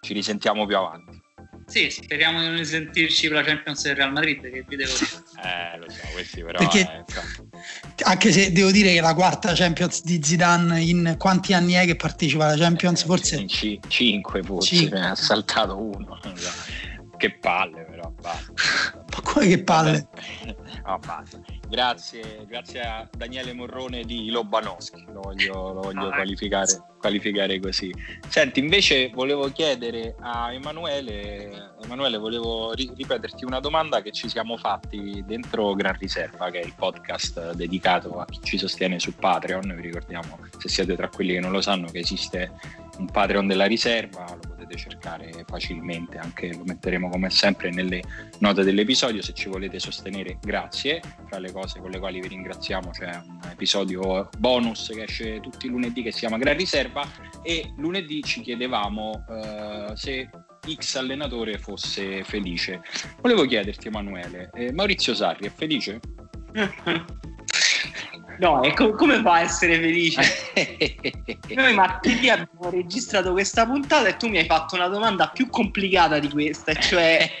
[0.00, 1.25] ci risentiamo più avanti.
[1.66, 5.10] Sì, speriamo di non risentirci per la Champions del Real Madrid, che vi devo dire.
[5.42, 6.58] eh, lo so, questi però...
[6.58, 11.72] Perché, eh, anche se devo dire che la quarta Champions di Zidane in quanti anni
[11.72, 13.02] è che partecipa alla Champions?
[13.02, 13.36] Eh, forse...
[13.36, 15.00] In c- cinque forse, cinque.
[15.00, 16.18] ne ha saltato uno.
[17.18, 18.52] che palle però, basta.
[18.94, 20.08] Ma come che palle?
[20.86, 21.40] No, basta.
[21.68, 27.92] Grazie, grazie a Daniele Morrone di Lobanowski, lo voglio, lo voglio ah, qualificare, qualificare, così.
[28.28, 34.56] Senti, invece volevo chiedere a Emanuele, Emanuele volevo ri- ripeterti una domanda che ci siamo
[34.56, 39.74] fatti dentro Gran Riserva, che è il podcast dedicato a chi ci sostiene su Patreon,
[39.74, 42.52] vi ricordiamo, se siete tra quelli che non lo sanno, che esiste
[42.98, 48.02] un Patreon della riserva, lo potete cercare facilmente, anche lo metteremo come sempre nelle
[48.40, 52.90] note dell'episodio, se ci volete sostenere grazie, fra le cose con le quali vi ringraziamo
[52.90, 57.08] c'è un episodio bonus che esce tutti i lunedì che si chiama Gran Riserva
[57.42, 60.28] e lunedì ci chiedevamo uh, se
[60.74, 62.82] X allenatore fosse felice.
[63.20, 66.00] Volevo chiederti Emanuele, eh, Maurizio Sarri è felice?
[68.38, 70.20] No, e com- come fa a essere felice?
[71.54, 76.18] Noi martedì abbiamo registrato questa puntata e tu mi hai fatto una domanda più complicata
[76.18, 77.30] di questa, cioè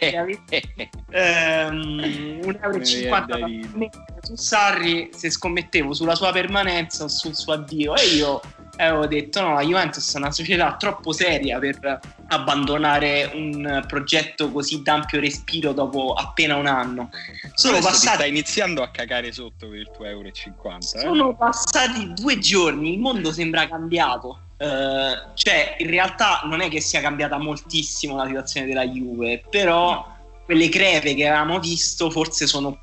[1.10, 3.90] ehm, 1,50 euro
[4.22, 8.40] su Sarri se scommettevo sulla sua permanenza o sul suo addio e io
[8.76, 14.82] avevo detto no, la Juventus è una società troppo seria per abbandonare un progetto così
[14.82, 17.10] d'ampio respiro dopo appena un anno.
[17.54, 18.16] Sono passati...
[18.16, 20.98] Stai iniziando a cagare sotto per il tuo euro e 50.
[20.98, 21.00] Eh?
[21.00, 24.40] Sono passati due giorni, il mondo sembra cambiato.
[24.58, 29.92] Uh, cioè, in realtà non è che sia cambiata moltissimo la situazione della Juve, però
[29.92, 30.16] no.
[30.44, 32.80] quelle crepe che avevamo visto forse sono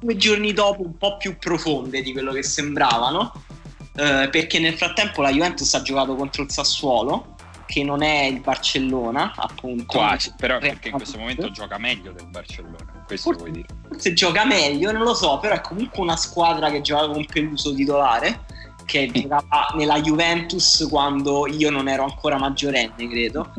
[0.00, 3.32] due giorni dopo un po' più profonde di quello che sembravano
[3.94, 8.40] eh, perché nel frattempo la Juventus ha giocato contro il Sassuolo che non è il
[8.40, 9.84] Barcellona appunto.
[9.86, 13.68] Quasi però perché in questo momento gioca meglio del Barcellona questo forse, vuoi dire?
[13.88, 17.74] forse gioca meglio non lo so però è comunque una squadra che gioca con Peluso
[17.74, 18.44] titolare
[18.92, 23.50] che giocava nella Juventus quando io non ero ancora maggiorenne, credo.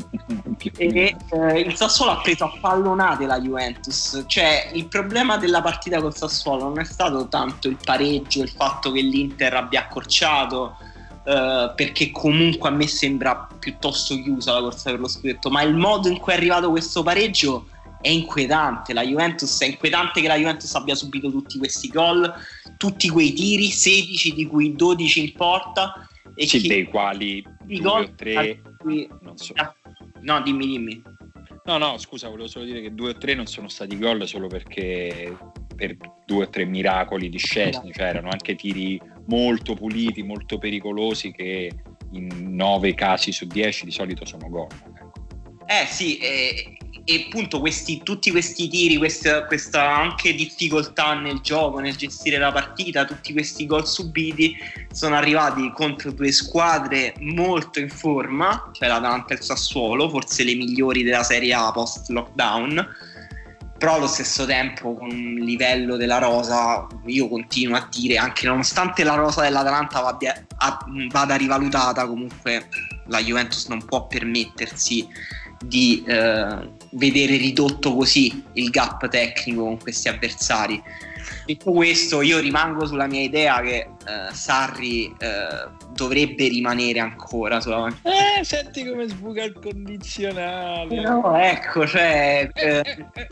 [0.78, 4.24] e eh, il Sassuolo ha preso a pallonate la Juventus.
[4.28, 8.92] Cioè, il problema della partita col Sassuolo non è stato tanto il pareggio, il fatto
[8.92, 10.78] che l'Inter abbia accorciato.
[11.24, 15.74] Uh, perché comunque a me sembra piuttosto chiusa la corsa per lo scudetto, ma il
[15.74, 17.68] modo in cui è arrivato questo pareggio
[18.04, 18.94] è inquietante.
[18.94, 22.32] La Juventus è inquietante che la Juventus abbia subito tutti questi gol,
[22.78, 26.06] tutti quei tiri, 16 di cui 12 in porta.
[26.36, 29.08] E sì, dei quali i gol o tre cui...
[29.22, 29.54] non so.
[29.56, 29.74] Ah,
[30.22, 31.02] no, dimmi, dimmi.
[31.64, 34.48] No, no, scusa, volevo solo dire che due o tre non sono stati gol solo
[34.48, 35.34] perché
[35.74, 41.32] per due o tre miracoli di Scesni, cioè erano anche tiri molto puliti, molto pericolosi
[41.32, 41.72] che
[42.12, 44.68] in nove casi su dieci di solito sono gol.
[44.72, 45.12] Ecco.
[45.66, 51.80] Eh sì, eh, e appunto questi, tutti questi tiri, questa, questa, anche difficoltà nel gioco,
[51.80, 54.56] nel gestire la partita, tutti questi gol subiti
[54.92, 60.56] sono arrivati contro due squadre molto in forma, cioè l'Atalanta e il Sassuolo, forse le
[60.56, 62.88] migliori della Serie A post lockdown,
[63.78, 69.04] però allo stesso tempo con un livello della rosa, io continuo a dire, anche nonostante
[69.04, 70.46] la rosa dell'Atalanta vada,
[71.10, 72.70] vada rivalutata, comunque
[73.08, 75.06] la Juventus non può permettersi
[75.66, 80.82] di eh, vedere ridotto così il gap tecnico con questi avversari.
[81.46, 87.88] Detto questo, io rimango sulla mia idea che eh, Sarri eh, dovrebbe rimanere ancora sulla
[88.04, 91.02] Eh, senti come sbuca il condizionale.
[91.02, 92.50] No, ecco, cioè...
[92.54, 93.28] Eh, eh, eh,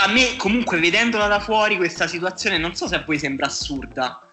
[0.00, 4.28] a me comunque vedendola da fuori questa situazione non so se a voi sembra assurda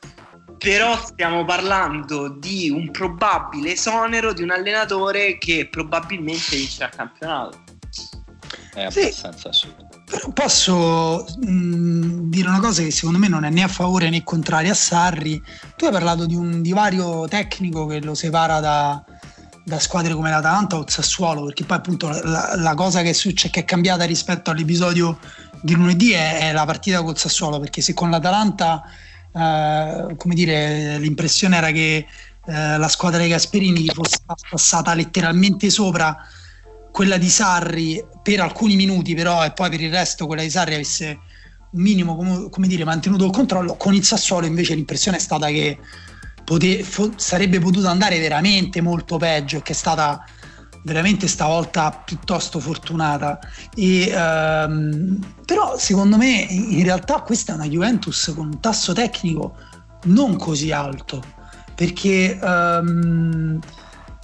[0.57, 7.63] però stiamo parlando di un probabile esonero di un allenatore che probabilmente vincerà il campionato.
[8.75, 9.65] È abbastanza sì.
[9.65, 9.87] assurdo.
[10.05, 14.23] Però posso mh, dire una cosa che secondo me non è né a favore né
[14.23, 15.41] contraria a Sarri.
[15.77, 19.03] Tu hai parlato di un divario tecnico che lo separa da,
[19.63, 23.13] da squadre come l'Atalanta o il Sassuolo, perché poi appunto la, la cosa che è,
[23.13, 25.19] succe, che è cambiata rispetto all'episodio
[25.61, 28.83] di lunedì è, è la partita col Sassuolo, perché se con l'Atalanta
[29.31, 32.05] eh, come dire, l'impressione era che
[32.45, 36.15] eh, la squadra dei Gasperini fosse passata letteralmente sopra
[36.95, 40.75] quella di Sarri per alcuni minuti, però, e poi per il resto quella di Sarri
[40.75, 41.19] avesse
[41.71, 43.75] un minimo, come, come dire, mantenuto il controllo.
[43.75, 45.77] Con il Sassuolo invece l'impressione è stata che
[46.45, 50.23] pote- fo- sarebbe potuto andare veramente molto peggio, che è stata
[50.85, 53.39] veramente stavolta piuttosto fortunata.
[53.75, 59.57] E, ehm, però secondo me in realtà questa è una Juventus con un tasso tecnico
[60.05, 61.21] non così alto,
[61.75, 63.59] perché ehm,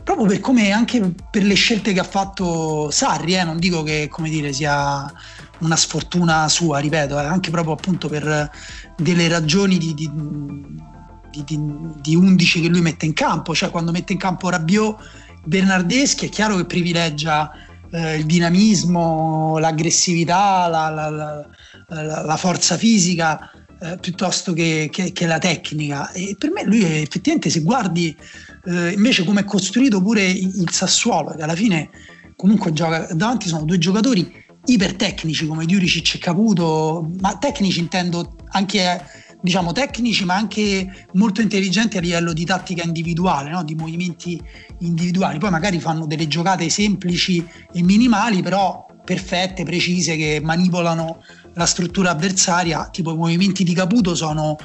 [0.03, 4.07] proprio per come anche per le scelte che ha fatto Sarri, eh, non dico che
[4.09, 5.11] come dire sia
[5.59, 8.49] una sfortuna sua, ripeto, eh, anche proprio appunto per
[8.97, 10.09] delle ragioni di, di,
[11.43, 11.59] di,
[12.01, 14.97] di 11 che lui mette in campo, cioè quando mette in campo Rabiot
[15.43, 17.51] Bernardeschi è chiaro che privilegia
[17.91, 25.25] eh, il dinamismo, l'aggressività, la, la, la, la forza fisica eh, piuttosto che, che, che,
[25.25, 26.11] la tecnica.
[26.11, 28.15] E per me lui effettivamente se guardi
[28.65, 31.89] eh, invece come è costruito pure il Sassuolo, che alla fine
[32.35, 34.31] comunque gioca davanti sono due giocatori
[34.65, 39.03] ipertecnici come Diuricic e Caputo, ma tecnici intendo anche
[39.41, 43.63] diciamo tecnici ma anche molto intelligenti a livello di tattica individuale, no?
[43.63, 44.39] di movimenti
[44.79, 45.39] individuali.
[45.39, 51.23] Poi magari fanno delle giocate semplici e minimali, però perfette, precise, che manipolano
[51.55, 54.57] la struttura avversaria, tipo i movimenti di Caputo sono,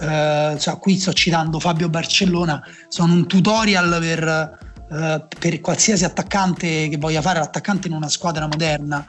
[0.00, 4.58] eh, cioè qui sto citando Fabio Barcellona, sono un tutorial per,
[4.90, 9.06] eh, per qualsiasi attaccante che voglia fare l'attaccante in una squadra moderna.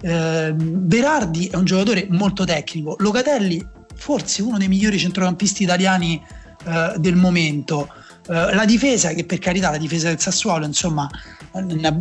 [0.00, 6.20] Eh, Berardi è un giocatore molto tecnico, Locatelli forse uno dei migliori centrocampisti italiani
[6.64, 7.88] eh, del momento.
[8.28, 11.08] Eh, la difesa, che per carità la difesa del Sassuolo, insomma,
[11.52, 11.96] ne,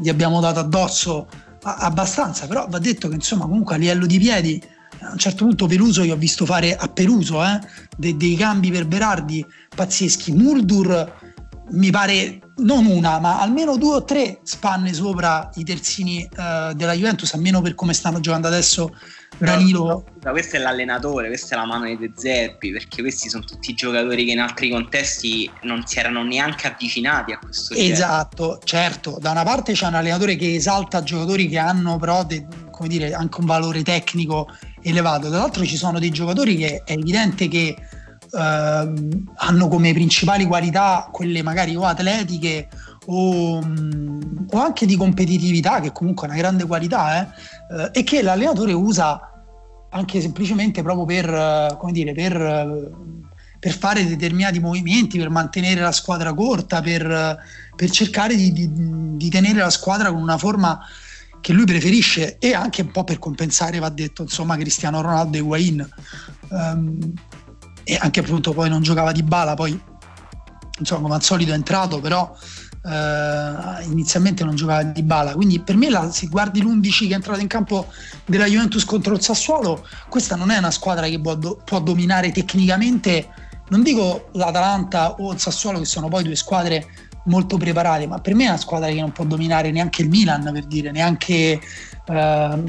[0.00, 1.28] gli abbiamo dato addosso
[1.62, 4.62] abbastanza, però va detto che insomma comunque a livello di piedi
[5.04, 7.60] a un certo punto Peluso io ho visto fare a Peruso eh,
[7.96, 10.32] de, dei cambi per Berardi pazzeschi.
[10.32, 11.32] Muldur
[11.70, 16.92] mi pare non una, ma almeno due o tre spanne sopra i terzini eh, della
[16.92, 18.94] Juventus, almeno per come stanno giocando adesso
[19.38, 20.04] Danilo.
[20.18, 23.74] Però, questo è l'allenatore, questa è la mano di De Zerbi, perché questi sono tutti
[23.74, 27.74] giocatori che in altri contesti non si erano neanche avvicinati a questo.
[27.74, 29.18] Esatto, certo.
[29.20, 33.12] Da una parte c'è un allenatore che esalta giocatori che hanno però de, come dire,
[33.12, 34.48] anche un valore tecnico
[34.82, 37.74] elevato, dall'altro ci sono dei giocatori che è evidente che
[38.34, 38.92] eh,
[39.36, 42.68] hanno come principali qualità quelle magari o atletiche
[43.06, 47.28] o, o, anche di competitività, che comunque è una grande qualità, eh,
[47.70, 49.30] eh, e che l'allenatore usa
[49.90, 52.92] anche semplicemente proprio per, come dire, per,
[53.60, 57.38] per fare determinati movimenti, per mantenere la squadra corta, per,
[57.76, 60.80] per cercare di, di, di, tenere la squadra con una forma
[61.40, 65.40] che lui preferisce e anche un po' per compensare, va detto, insomma, Cristiano Ronaldo e
[65.40, 65.88] Wayne.
[66.48, 67.14] Um,
[67.84, 69.78] e anche appunto poi non giocava di bala, poi
[70.78, 72.34] insomma come al solito è entrato, però
[72.84, 75.34] eh, inizialmente non giocava di bala.
[75.34, 77.86] Quindi per me la, se guardi l'11 che è entrato in campo
[78.26, 83.28] della Juventus contro il Sassuolo, questa non è una squadra che può, può dominare tecnicamente,
[83.68, 86.86] non dico l'Atalanta o il Sassuolo che sono poi due squadre
[87.24, 90.50] molto preparate, ma per me è una squadra che non può dominare neanche il Milan,
[90.52, 91.58] per dire, neanche,
[92.06, 92.62] eh,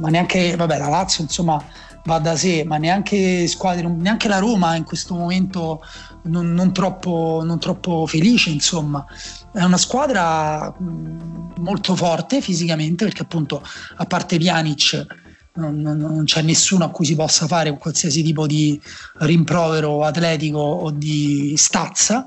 [0.00, 1.62] neanche vabbè, la Lazio, insomma,
[2.04, 5.82] va da sé, ma neanche, squadre, neanche la Roma in questo momento
[6.22, 9.04] non, non, troppo, non troppo felice, insomma.
[9.52, 13.62] È una squadra molto forte fisicamente perché appunto
[13.96, 15.06] a parte Pjanic
[15.54, 18.80] non, non, c'è nessuno a cui si possa fare qualsiasi tipo di
[19.18, 22.26] rimprovero atletico o di stazza.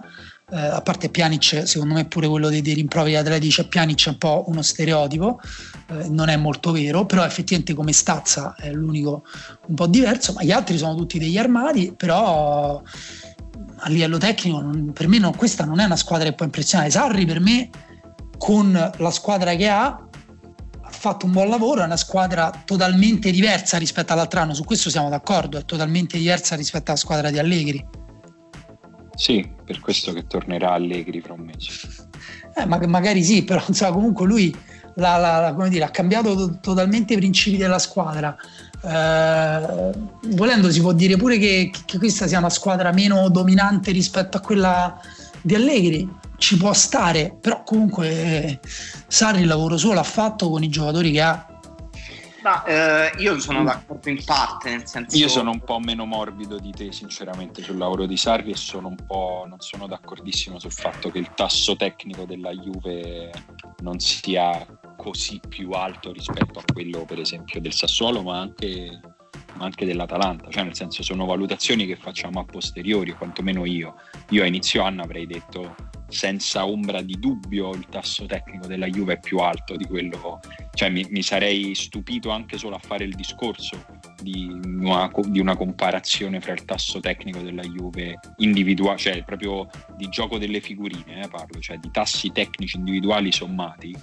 [0.51, 4.09] Eh, a parte Pjanic, secondo me pure quello dei, dei rimproveri atletici a Pjanic è
[4.09, 5.39] un po' uno stereotipo,
[5.87, 9.23] eh, non è molto vero, però effettivamente come stazza è l'unico
[9.65, 12.79] un po' diverso, ma gli altri sono tutti degli armati, però
[13.85, 16.89] a livello tecnico non, per me non, questa non è una squadra che può impressionare.
[16.89, 17.69] Sarri per me
[18.37, 19.99] con la squadra che ha
[20.87, 24.91] ha fatto un buon lavoro, è una squadra totalmente diversa rispetto all'altro anno, su questo
[24.91, 27.83] siamo d'accordo, è totalmente diversa rispetto alla squadra di Allegri.
[29.15, 31.71] Sì, per questo che tornerà Allegri fra un mese.
[32.55, 34.55] Eh, ma, magari sì, però insomma, comunque lui
[34.95, 38.35] la, la, la, dire, ha cambiato to- totalmente i principi della squadra.
[38.85, 39.91] Eh,
[40.35, 44.41] volendo si può dire pure che, che, questa sia una squadra meno dominante rispetto a
[44.41, 44.99] quella
[45.41, 46.07] di Allegri,
[46.37, 48.59] ci può stare, però comunque eh,
[49.07, 51.47] Sarri il lavoro suo l'ha fatto con i giocatori che ha.
[52.43, 55.17] Ma eh, io sono d'accordo in parte, nel senso...
[55.17, 58.89] Io sono un po' meno morbido di te, sinceramente, sul lavoro di Sarri e sono
[58.89, 59.45] un po'...
[59.47, 63.31] non sono d'accordissimo sul fatto che il tasso tecnico della Juve
[63.81, 64.63] non sia
[64.95, 68.99] così più alto rispetto a quello, per esempio, del Sassuolo, ma anche,
[69.55, 70.49] ma anche dell'Atalanta.
[70.49, 73.95] Cioè, nel senso, sono valutazioni che facciamo a posteriori, quantomeno io.
[74.29, 75.75] Io a inizio anno avrei detto
[76.07, 80.39] senza ombra di dubbio il tasso tecnico della Juve è più alto di quello,
[80.73, 83.83] cioè mi, mi sarei stupito anche solo a fare il discorso
[84.21, 90.07] di una, di una, comparazione fra il tasso tecnico della Juve individuale, cioè proprio di
[90.09, 93.95] gioco delle figurine, eh, parlo, cioè di tassi tecnici individuali sommati.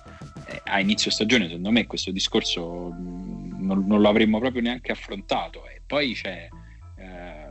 [0.46, 5.66] Eh, a inizio stagione, secondo me, questo discorso non, non l'avremmo proprio neanche affrontato.
[5.68, 6.48] E poi c'è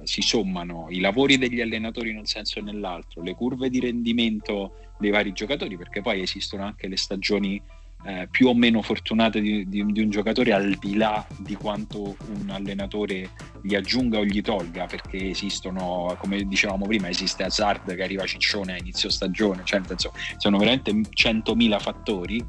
[0.04, 4.94] si sommano i lavori degli allenatori in un senso e nell'altro, le curve di rendimento
[5.00, 7.62] dei vari giocatori, perché poi esistono anche le stagioni
[8.04, 12.16] eh, più o meno fortunate di, di, di, un giocatore al di là di quanto
[12.34, 13.30] un allenatore
[13.62, 18.74] gli aggiunga o gli tolga, perché esistono, come dicevamo prima, esiste Hazard che arriva ciccione
[18.74, 22.44] a inizio stagione, cioè senso sono veramente 100.000 fattori,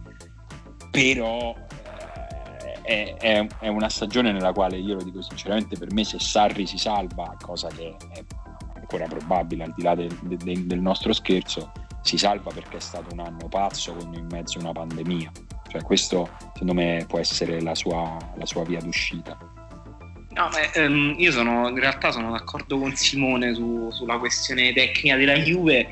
[0.91, 1.55] però
[2.83, 6.67] è, è, è, una stagione nella quale io lo dico sinceramente per me se Sarri
[6.67, 8.25] si salva cosa che è
[8.75, 11.71] ancora probabile al di là del, del, del nostro scherzo
[12.03, 15.31] si salva perché è stato un anno pazzo con in mezzo una pandemia.
[15.69, 19.39] Cioè questo secondo me può essere la sua, la sua via d'uscita.
[20.35, 25.17] No, beh, ehm, io sono in realtà sono d'accordo con Simone su, sulla questione tecnica
[25.17, 25.87] della Juve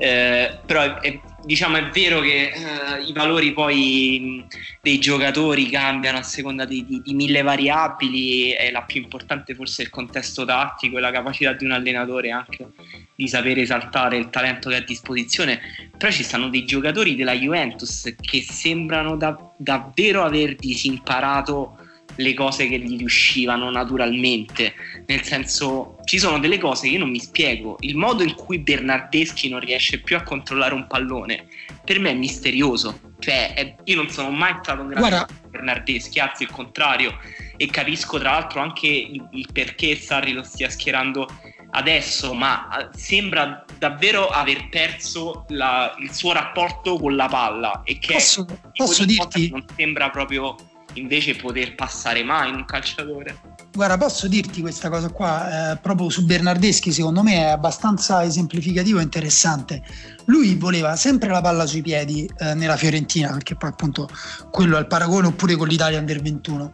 [0.00, 4.44] eh, però è, diciamo è vero che eh, i valori poi
[4.80, 9.82] dei giocatori cambiano a seconda di, di, di, mille variabili e la più importante forse
[9.82, 12.68] è il contesto tattico e la capacità di un allenatore anche
[13.14, 15.60] di sapere esaltare il talento che ha a disposizione.
[15.96, 21.76] Però ci stanno dei giocatori della Juventus che sembrano da, davvero aver disimparato
[22.16, 24.74] le cose che gli riuscivano naturalmente.
[25.06, 27.76] Nel senso, ci sono delle cose che io non mi spiego.
[27.80, 31.46] Il modo in cui Bernardeschi non riesce più a controllare un pallone,
[31.84, 33.00] per me è misterioso.
[33.18, 35.34] Cioè, è, io non sono mai stato un grande Guarda.
[35.48, 37.18] Bernardeschi, anzi il contrario.
[37.56, 41.28] E capisco tra l'altro anche il, il perché Sarri lo stia schierando
[41.72, 47.98] adesso, ma eh, sembra davvero aver perso la, il suo rapporto con la palla e
[47.98, 50.56] che posso, posso dirti non sembra proprio
[50.94, 53.58] invece poter passare mai in un calciatore.
[53.72, 58.98] Guarda, posso dirti questa cosa qua, eh, proprio su Bernardeschi, secondo me è abbastanza esemplificativo
[58.98, 59.82] e interessante.
[60.24, 64.08] Lui voleva sempre la palla sui piedi eh, nella Fiorentina, perché poi appunto
[64.50, 66.72] quello è il paragone, oppure con l'Italia Under 21.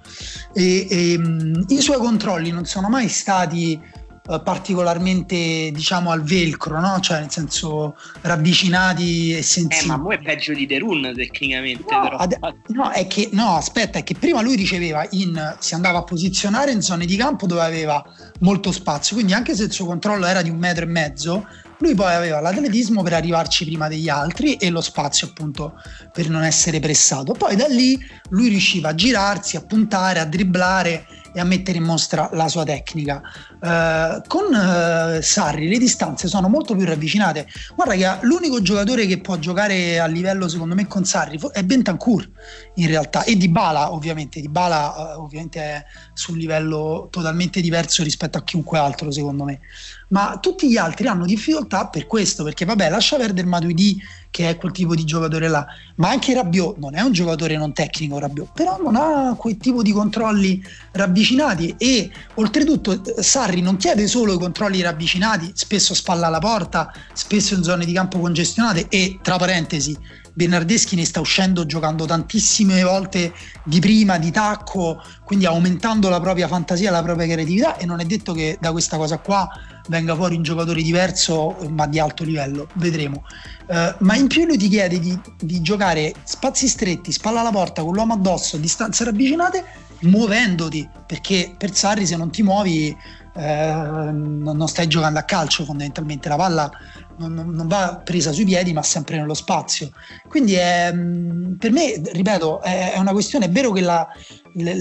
[0.55, 3.81] E, e mh, i suoi controlli non sono mai stati
[4.29, 6.99] eh, particolarmente diciamo al velcro, no?
[7.01, 9.85] Cioè nel senso ravvicinati e sensibili.
[9.85, 12.17] Eh, ma mo è peggio di The Run tecnicamente no, però.
[12.17, 12.37] Ad,
[12.69, 16.73] no, è che no, aspetta, è che prima lui riceveva in si andava a posizionare
[16.73, 18.05] in zone di campo dove aveva
[18.41, 21.47] molto spazio, quindi anche se il suo controllo era di un metro e mezzo,
[21.79, 25.75] lui poi aveva l'atletismo per arrivarci prima degli altri e lo spazio appunto
[26.13, 27.33] per non essere pressato.
[27.33, 27.99] Poi da lì
[28.31, 32.65] lui riusciva a girarsi, a puntare, a dribblare e a mettere in mostra la sua
[32.65, 33.21] tecnica.
[33.67, 37.49] Uh, con uh, Sarri le distanze sono molto più ravvicinate.
[37.75, 42.31] Guarda che l'unico giocatore che può giocare a livello secondo me con Sarri è Bentancur
[42.75, 44.41] in realtà e Di Bala ovviamente.
[44.41, 49.43] Di Bala uh, ovviamente è su un livello totalmente diverso rispetto a chiunque altro secondo
[49.43, 49.59] me.
[50.09, 54.01] Ma tutti gli altri hanno difficoltà per questo, perché vabbè lascia perdere Matuidi
[54.31, 57.73] che è quel tipo di giocatore là, ma anche Rabiot non è un giocatore non
[57.73, 60.63] tecnico Rabiot, però non ha quel tipo di controlli
[60.93, 67.55] ravvicinati e oltretutto Sarri non chiede solo i controlli ravvicinati, spesso spalla alla porta, spesso
[67.55, 69.97] in zone di campo congestionate e tra parentesi
[70.37, 73.33] Bernardeschi ne sta uscendo giocando tantissime volte
[73.65, 78.05] di prima, di tacco, quindi aumentando la propria fantasia, la propria creatività e non è
[78.05, 79.49] detto che da questa cosa qua
[79.89, 83.25] venga fuori un giocatore diverso ma di alto livello, vedremo.
[83.67, 87.83] Uh, ma in più lui ti chiede di, di, giocare spazi stretti, spalla alla porta,
[87.83, 89.65] con l'uomo addosso, distanze ravvicinate,
[90.01, 92.97] muovendoti, perché per Sarri se non ti muovi
[93.35, 96.71] eh, non stai giocando a calcio fondamentalmente, la palla
[97.19, 99.91] non, non, va presa sui piedi ma sempre nello spazio.
[100.29, 104.07] Quindi è, mm, per me, ripeto, è, una questione, è vero che la,
[104.55, 104.75] le,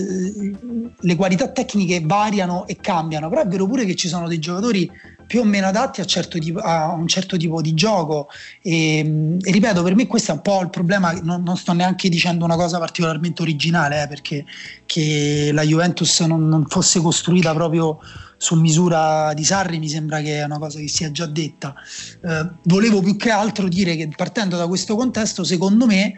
[0.97, 4.89] le, qualità tecniche variano e cambiano, però è vero pure che ci sono dei giocatori
[5.27, 8.27] più o meno adatti a, certo tipo, a un certo tipo di gioco
[8.61, 12.09] e, e, ripeto per me questo è un po' il problema non, non sto neanche
[12.09, 14.45] dicendo una cosa particolarmente originale eh, perché
[14.85, 17.99] che la Juventus non, non fosse costruita proprio
[18.37, 21.73] su misura di Sarri mi sembra che è una cosa che sia già detta.
[22.21, 26.13] Eh, volevo più che altro dire che partendo da questo contesto, secondo me,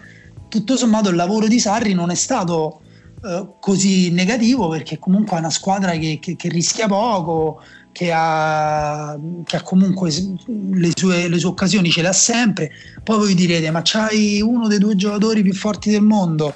[0.49, 2.82] tutto sommato il lavoro di Sarri non è stato
[3.24, 7.62] eh, così negativo perché comunque è una squadra che, che, che rischia poco,
[7.98, 12.70] che ha, che ha comunque le sue, le sue, occasioni ce le ha sempre.
[13.04, 16.54] Poi voi direte: Ma c'hai uno dei due giocatori più forti del mondo?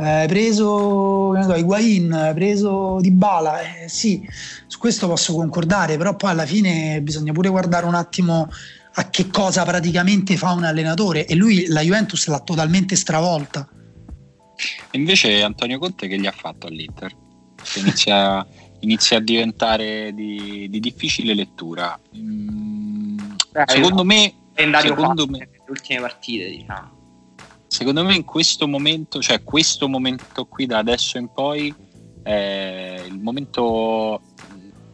[0.00, 4.26] eh, preso so, Higuain, hai preso Di Bala, eh, sì,
[4.66, 8.48] su questo posso concordare, però poi alla fine bisogna pure guardare un attimo
[8.94, 13.68] a che cosa praticamente fa un allenatore e lui la Juventus l'ha totalmente stravolta.
[14.92, 17.14] Invece Antonio Conte che gli ha fatto all'Inter?
[17.76, 18.46] Inizia,
[18.80, 21.98] inizia a diventare di, di difficile lettura.
[22.16, 23.18] Mm,
[23.52, 26.96] eh, secondo me, secondo me, le ultime partite, diciamo
[27.68, 31.72] secondo me in questo momento, cioè questo momento qui da adesso in poi
[32.22, 34.20] è il momento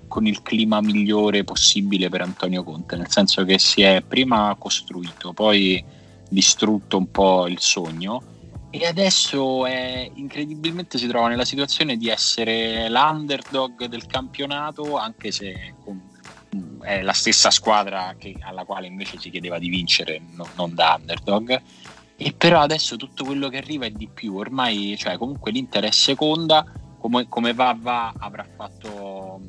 [0.06, 5.32] con il clima migliore possibile per Antonio Conte, nel senso che si è prima costruito,
[5.32, 5.82] poi
[6.28, 8.22] distrutto un po' il sogno
[8.76, 15.76] e adesso è, incredibilmente si trova nella situazione di essere l'underdog del campionato, anche se
[16.80, 20.96] è la stessa squadra che, alla quale invece si chiedeva di vincere, no, non da
[20.98, 21.62] underdog.
[22.16, 25.92] E però adesso tutto quello che arriva è di più, ormai cioè, comunque l'Inter è
[25.92, 26.66] seconda,
[26.98, 29.40] come, come va va avrà fatto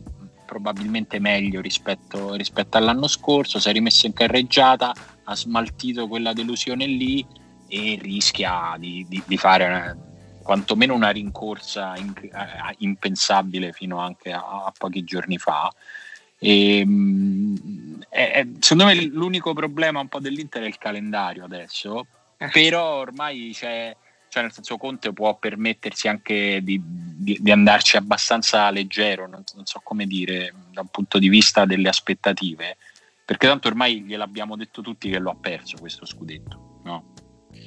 [0.45, 6.85] probabilmente meglio rispetto, rispetto, all'anno scorso, si è rimesso in carreggiata, ha smaltito quella delusione
[6.85, 7.25] lì
[7.67, 9.97] e rischia di, di, di fare una,
[10.41, 15.73] quantomeno una rincorsa in, eh, impensabile fino anche a, a pochi giorni fa.
[16.37, 16.85] E,
[18.09, 22.05] è, secondo me l'unico problema un po' dell'Inter è il calendario adesso
[22.37, 22.49] eh.
[22.49, 23.95] però ormai c'è,
[24.29, 29.65] cioè nel senso Conte può permettersi anche di, di, di andarci abbastanza leggero, non, non,
[29.65, 32.77] so come dire, da un punto di vista delle aspettative,
[33.23, 37.13] perché tanto ormai gliel'abbiamo detto tutti che lo ha perso questo scudetto, no?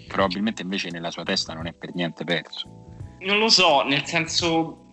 [0.09, 2.69] Probabilmente invece nella sua testa non è per niente perso.
[3.21, 4.85] Non lo so, nel senso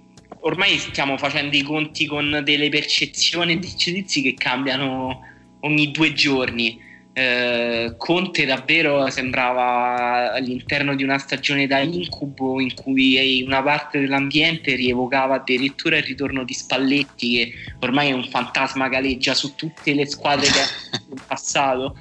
[0.41, 5.21] ormai stiamo facendo i conti con delle percezioni e dei giudizi che cambiano
[5.61, 6.83] ogni due giorni
[7.17, 14.75] eh, Conte davvero sembrava all'interno di una stagione da incubo in cui una parte dell'ambiente
[14.75, 20.05] rievocava addirittura il ritorno di Spalletti che ormai è un fantasma galeggia su tutte le
[20.05, 20.47] squadre
[21.09, 21.97] in passato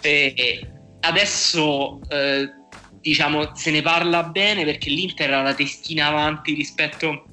[0.00, 0.66] e
[1.00, 2.48] adesso eh,
[3.00, 7.26] diciamo se ne parla bene perché l'Inter ha la testina avanti rispetto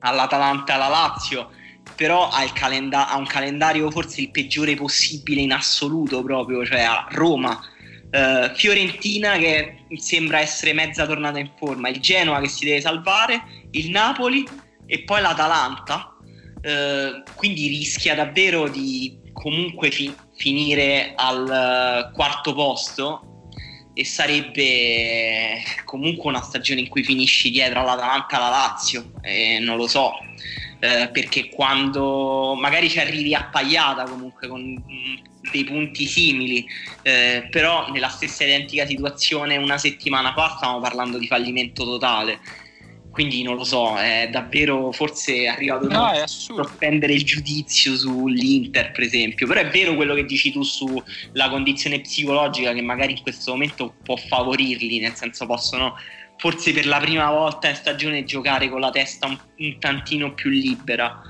[0.00, 1.50] all'Atalanta e alla Lazio
[1.94, 7.06] però ha, calenda- ha, un calendario forse il peggiore possibile in assoluto proprio, cioè a
[7.10, 7.60] Roma,
[8.10, 13.42] eh, Fiorentina che sembra essere mezza tornata in forma, il Genoa che si deve salvare,
[13.72, 14.48] il Napoli
[14.86, 16.10] e poi l'Atalanta.
[16.62, 23.48] eh, quindi rischia davvero di comunque fi- finire al uh, quarto posto
[23.94, 29.86] e sarebbe comunque una stagione in cui finisci dietro all'Atalanta alla Lazio, eh, non lo
[29.86, 30.12] so,
[30.80, 35.16] eh, perché quando magari ci arrivi appaiata comunque con mm,
[35.52, 36.66] dei punti simili,
[37.02, 42.40] eh, però nella stessa identica situazione una settimana fa stavamo parlando di fallimento totale
[43.14, 49.04] quindi non lo so, è davvero forse arrivato no, a spendere il giudizio sull'Inter, per
[49.04, 49.46] esempio.
[49.46, 53.94] Però è vero quello che dici tu sulla condizione psicologica che magari in questo momento
[54.02, 55.94] può favorirli, nel senso possono
[56.38, 60.50] forse per la prima volta in stagione giocare con la testa un, un tantino più
[60.50, 61.22] libera.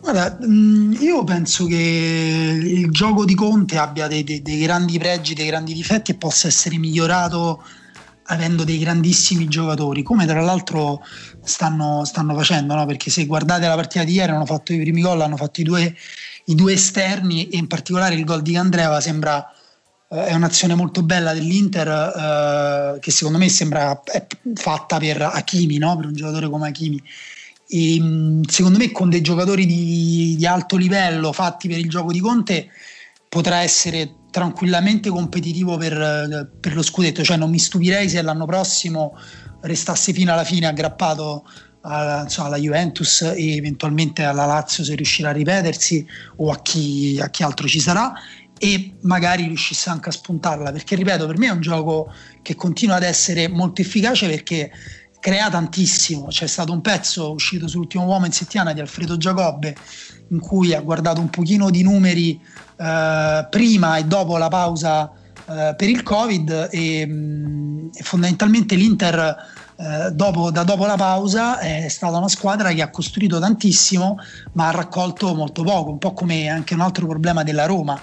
[0.00, 5.34] Guarda, mm, io penso che il gioco di Conte abbia dei, dei, dei grandi pregi,
[5.34, 7.64] dei grandi difetti e possa essere migliorato
[8.32, 11.02] avendo dei grandissimi giocatori, come tra l'altro
[11.42, 12.86] stanno, stanno facendo, no?
[12.86, 15.64] perché se guardate la partita di ieri hanno fatto i primi gol, hanno fatto i
[15.64, 15.94] due,
[16.46, 19.46] i due esterni e in particolare il gol di Candreva sembra
[20.08, 24.00] eh, è un'azione molto bella dell'Inter eh, che secondo me sembra
[24.54, 25.96] fatta per Hakimi, no?
[25.96, 27.02] per un giocatore come Hakimi.
[27.68, 32.12] E, mm, secondo me con dei giocatori di, di alto livello fatti per il gioco
[32.12, 32.68] di Conte
[33.28, 39.16] potrà essere tranquillamente competitivo per, per, lo scudetto, cioè non mi stupirei se l'anno prossimo
[39.60, 41.44] restasse fino alla fine aggrappato
[41.82, 46.04] alla, insomma, alla Juventus e eventualmente alla Lazio se riuscirà a ripetersi
[46.36, 48.12] o a chi, a chi altro ci sarà
[48.58, 52.96] e magari riuscisse anche a spuntarla perché ripeto per me è un gioco che continua
[52.96, 54.70] ad essere molto efficace perché
[55.22, 56.26] crea tantissimo.
[56.26, 59.76] C'è stato un pezzo uscito sull'ultimo uomo in settimana di Alfredo Giacobbe
[60.30, 62.40] in cui ha guardato un pochino di numeri
[62.82, 65.08] eh, prima e dopo la pausa
[65.48, 69.36] eh, per il Covid e, mh, mm, fondamentalmente l'Inter
[69.76, 74.16] eh, dopo, da dopo la pausa è stata una squadra che ha costruito tantissimo
[74.54, 78.00] ma ha raccolto molto poco, un po' come anche un altro problema della Roma.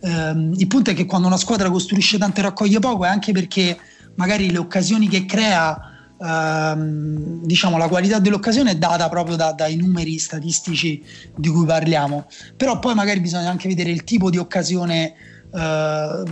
[0.00, 3.32] Ehm, il punto è che quando una squadra costruisce tanto e raccoglie poco è anche
[3.32, 3.78] perché
[4.14, 5.91] magari le occasioni che crea
[6.22, 11.04] ehm, diciamo la qualità dell'occasione è data proprio da, dai numeri statistici
[11.34, 12.26] di cui parliamo.
[12.56, 15.14] Però poi magari bisogna anche vedere il tipo di occasione
[15.52, 16.22] eh,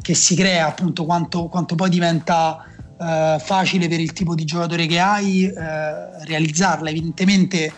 [0.00, 2.64] che si crea appunto quanto, quanto poi diventa
[3.00, 5.54] eh, facile per il tipo di giocatore che hai eh,
[6.24, 6.90] realizzarla.
[6.90, 7.72] Evidentemente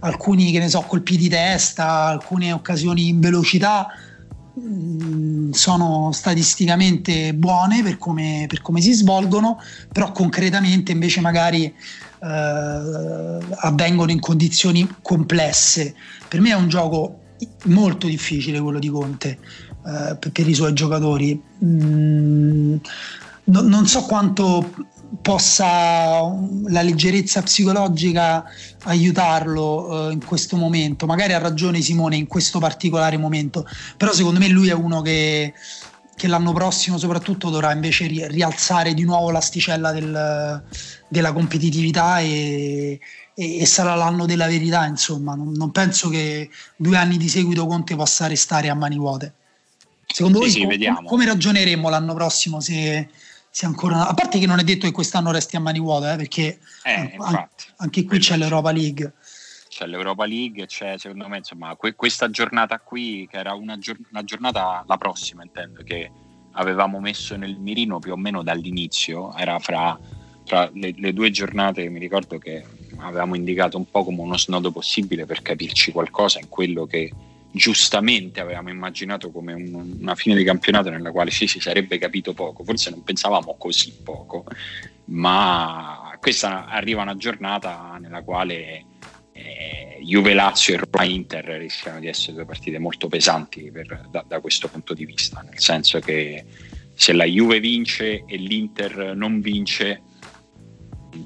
[0.00, 3.88] alcuni che ne so colpi di testa alcune occasioni in velocità
[4.58, 9.58] Mm, sono statisticamente buone per come, per come, si svolgono,
[9.92, 11.74] però concretamente invece magari eh,
[13.54, 15.94] avvengono in condizioni complesse.
[16.26, 17.20] Per me è un gioco
[17.64, 19.38] molto difficile quello di Conte
[19.84, 21.38] eh, per, i suoi giocatori.
[21.62, 22.76] Mm,
[23.44, 24.72] no, non so quanto
[25.22, 26.20] possa
[26.68, 28.44] la leggerezza psicologica
[28.84, 31.06] aiutarlo uh, in questo momento.
[31.06, 35.52] Magari ha ragione Simone in questo particolare momento, però secondo me lui è uno che,
[36.14, 40.62] che l'anno prossimo soprattutto dovrà invece ri- rialzare di nuovo l'asticella del,
[41.08, 42.98] della competitività e,
[43.34, 47.66] e, e, sarà l'anno della verità, insomma, non, non, penso che due anni di seguito
[47.66, 49.32] Conte possa restare a mani vuote.
[50.06, 53.08] Secondo sì, voi sì, com- come ragioneremo l'anno prossimo se
[53.56, 54.06] sia ancora...
[54.06, 57.16] A parte che non è detto che quest'anno resti a mani vuote, eh, perché eh,
[57.16, 59.14] an- anche qui c'è l'Europa League.
[59.70, 63.98] C'è l'Europa League, c'è secondo me insomma que- questa giornata qui, che era una, gior-
[64.10, 66.10] una giornata, la prossima intendo, che
[66.52, 69.98] avevamo messo nel mirino più o meno dall'inizio, era fra,
[70.44, 72.62] fra le, le, due giornate, mi ricordo che
[72.98, 77.10] avevamo indicato un po' come uno snodo possibile per capirci qualcosa in quello che
[77.56, 82.34] giustamente avevamo immaginato come un, una fine di campionato nella quale ci si sarebbe capito
[82.34, 84.44] poco, forse non pensavamo così poco,
[85.06, 88.84] ma questa arriva una giornata nella quale
[89.32, 94.22] eh, Juve Lazio e Roma Inter rischiano di essere due partite molto pesanti per, da,
[94.28, 96.44] da, questo punto di vista, nel senso che
[96.92, 100.02] se la Juve vince e l'Inter non vince,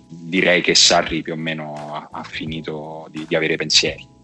[0.09, 4.18] direi che Sarri più o meno ha, ha finito di, di avere pensieri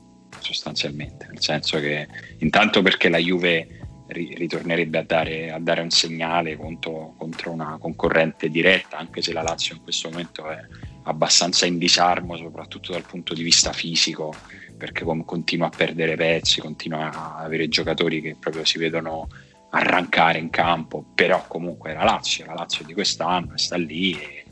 [0.47, 2.07] sostanzialmente, nel senso che
[2.39, 3.77] intanto perché la Juve
[4.09, 9.33] ri- ritornerebbe a dare, a dare, un segnale contro, contro, una concorrente diretta, anche se
[9.33, 10.59] la Lazio in questo momento è
[11.05, 14.35] abbastanza in disarmo, soprattutto dal punto di vista fisico,
[14.77, 19.29] perché continua a perdere pezzi, continua a avere giocatori che proprio si vedono
[19.71, 24.45] arrancare in campo, però comunque la Lazio, la Lazio di quest'anno sta lì e,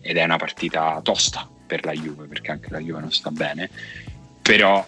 [0.00, 3.70] ed è una partita tosta per la Juve, perché anche la Juve non sta bene,
[4.42, 4.84] però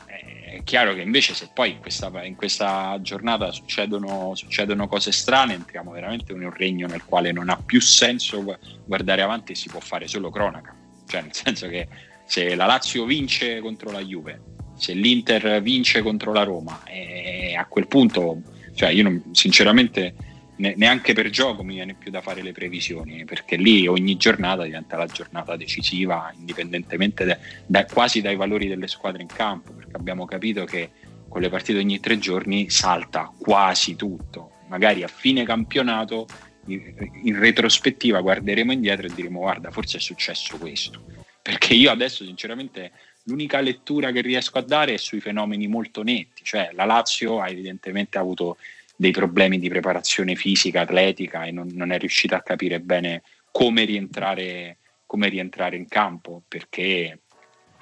[0.57, 5.55] è chiaro che invece se poi in questa, in questa giornata succedono, succedono, cose strane,
[5.55, 8.45] entriamo veramente in un regno nel quale non ha più senso
[8.85, 10.75] guardare avanti e si può fare solo cronaca.
[11.07, 11.89] Cioè nel senso che
[12.25, 14.51] se la Lazio vince contro la Juve
[14.83, 18.43] se l'Inter vince contro la Roma, e a quel punto,
[18.75, 20.15] cioè io non, sinceramente
[20.77, 24.97] neanche per gioco mi viene più da fare le previsioni, perché lì ogni giornata diventa
[24.97, 30.25] la giornata decisiva, indipendentemente da, da, quasi dai valori delle squadre in campo, perché abbiamo
[30.25, 30.91] capito che
[31.29, 34.51] con le partite ogni tre giorni salta quasi tutto.
[34.69, 36.27] Magari a fine campionato,
[36.67, 36.95] in,
[37.25, 41.05] in retrospettiva, guarderemo indietro e diremo guarda, forse è successo questo.
[41.43, 42.93] Perché io adesso sinceramente
[43.25, 47.49] l'unica lettura che riesco a dare è sui fenomeni molto netti, cioè la Lazio ha
[47.49, 48.59] evidentemente avuto
[48.97, 53.85] dei problemi di preparazione fisica, atletica e non, non è riuscita a capire bene come
[53.85, 57.21] rientrare, come rientrare in campo perché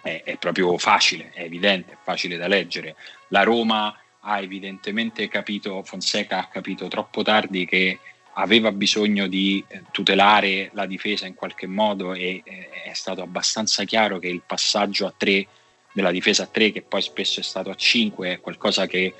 [0.02, 2.96] è, è, proprio facile, è evidente, è facile da leggere.
[3.28, 7.98] La Roma ha evidentemente capito, Fonseca ha capito troppo tardi che
[8.34, 13.84] aveva bisogno di eh, tutelare la difesa in qualche modo e eh, è stato abbastanza
[13.84, 15.46] chiaro che il passaggio a 3
[15.92, 19.12] della difesa a 3 che poi spesso è stato a 5 è qualcosa che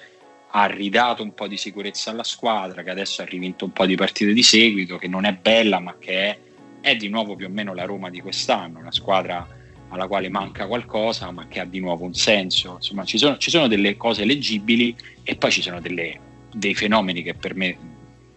[0.53, 3.95] ha ridato un po' di sicurezza alla squadra, che adesso ha rivinto un po' di
[3.95, 6.39] partite di seguito, che non è bella, ma che è,
[6.81, 9.47] è di nuovo più o meno la Roma di quest'anno, una squadra
[9.89, 12.75] alla quale manca qualcosa, ma che ha di nuovo un senso.
[12.77, 16.19] Insomma, ci sono, ci sono delle cose leggibili e poi ci sono delle,
[16.53, 17.77] dei fenomeni che per me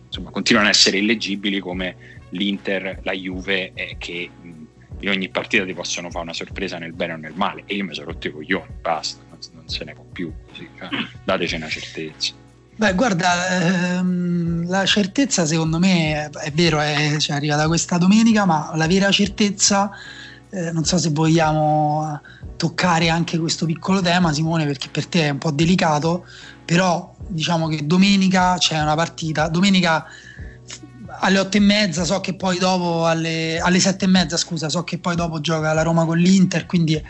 [0.06, 1.96] insomma, continuano ad essere illeggibili, come
[2.30, 4.30] l'Inter, la Juve, eh, che
[5.00, 7.64] in ogni partita ti possono fare una sorpresa nel bene o nel male.
[7.66, 9.23] E io mi sono rotto i coglioni, basta
[9.54, 10.90] non se ne può più così, cioè,
[11.24, 12.34] dateci una certezza.
[12.76, 17.98] Beh, guarda, ehm, la certezza secondo me è, è vero, è, cioè, arriva da questa
[17.98, 19.92] domenica, ma la vera certezza,
[20.50, 22.20] eh, non so se vogliamo
[22.58, 26.26] toccare anche questo piccolo tema, Simone, perché per te è un po' delicato,
[26.66, 30.06] però diciamo che domenica c'è una partita, domenica
[31.20, 34.84] alle otto e mezza, so che poi dopo alle, alle sette e mezza, scusa, so
[34.84, 37.02] che poi dopo gioca la Roma con l'Inter, quindi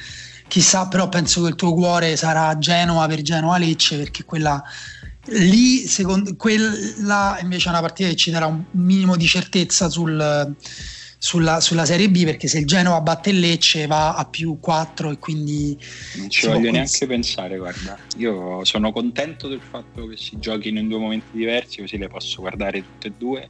[0.53, 4.63] chissà, però penso che il tuo cuore sarà Genova per Genova Lecce perché quella
[5.29, 10.55] lì secondo quella invece è una partita che ci darà un minimo di certezza sul,
[11.17, 15.09] sulla, sulla, Serie B perché se il Genova batte il Lecce va a più 4
[15.09, 15.75] e quindi
[16.17, 17.97] non ci voglio neanche pensare guarda.
[18.17, 22.41] Io sono contento del fatto che si giochino in due momenti diversi così le posso
[22.41, 23.49] guardare tutte e due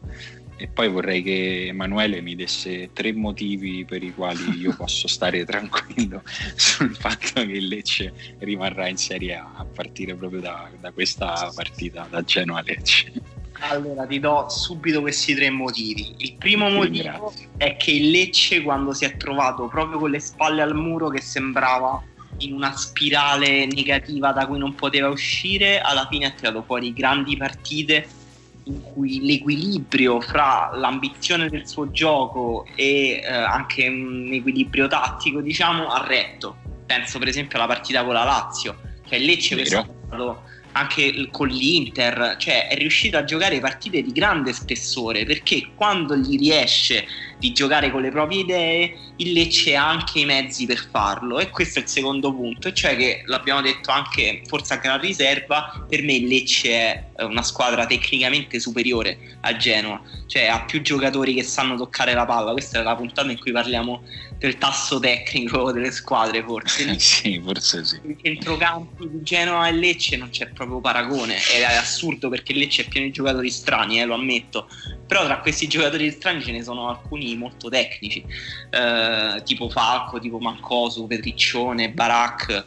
[0.63, 5.43] e poi vorrei che Emanuele mi desse tre motivi per i quali io posso stare
[5.43, 6.21] tranquillo
[6.55, 11.51] sul fatto che il Lecce rimarrà in Serie A a partire proprio da, da questa
[11.53, 13.11] partita da Genoa Lecce.
[13.59, 16.15] Allora ti do subito questi tre motivi.
[16.19, 17.49] Il primo motivo Grazie.
[17.57, 21.19] è che il Lecce quando si è trovato proprio con le spalle al muro che
[21.19, 22.01] sembrava
[22.37, 27.35] in una spirale negativa da cui non poteva uscire, alla fine ha tirato fuori grandi
[27.35, 28.21] partite
[28.65, 35.89] in cui l'equilibrio fra l'ambizione del suo gioco e eh, anche un equilibrio tattico, diciamo,
[35.89, 36.55] ha retto.
[36.85, 40.43] Penso per esempio alla partita con la Lazio, che è Lecce è stato
[40.73, 46.37] anche con l'Inter, cioè è riuscito a giocare partite di grande spessore perché quando gli
[46.37, 47.05] riesce
[47.43, 51.49] di giocare con le proprie idee, il Lecce ha anche i mezzi per farlo e
[51.49, 55.85] questo è il secondo punto, e cioè che l'abbiamo detto anche forse anche la riserva,
[55.89, 61.33] per me il Lecce è una squadra tecnicamente superiore a Genoa, cioè ha più giocatori
[61.33, 64.03] che sanno toccare la palla, questa è la puntata in cui parliamo
[64.37, 66.95] del tasso tecnico delle squadre forse.
[66.99, 67.99] sì, forse sì.
[68.05, 72.87] I centrocampi di Genoa e Lecce non c'è proprio paragone, è assurdo perché Lecce è
[72.87, 74.69] pieno di giocatori strani, eh, lo ammetto,
[75.13, 78.25] però tra questi giocatori strani ce ne sono alcuni molto tecnici,
[78.71, 82.65] eh, tipo Falco, tipo Mancosu, Petriccione, Barak.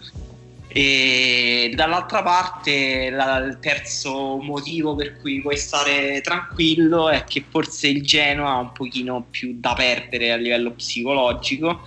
[0.68, 7.88] E dall'altra parte la, il terzo motivo per cui puoi stare tranquillo è che forse
[7.88, 11.80] il Genoa ha un pochino più da perdere a livello psicologico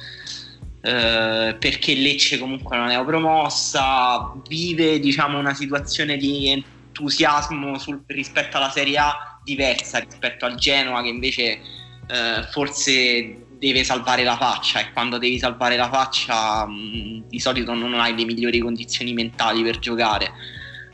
[0.82, 8.57] eh, perché Lecce comunque non è neopromossa vive diciamo una situazione di entusiasmo sul, rispetto
[8.57, 11.59] alla Serie A diversa rispetto al Genoa che invece
[12.07, 17.39] eh, forse deve salvare la faccia e quando devi salvare la faccia mh, mm, di
[17.39, 20.31] solito non hai le migliori condizioni mentali per giocare.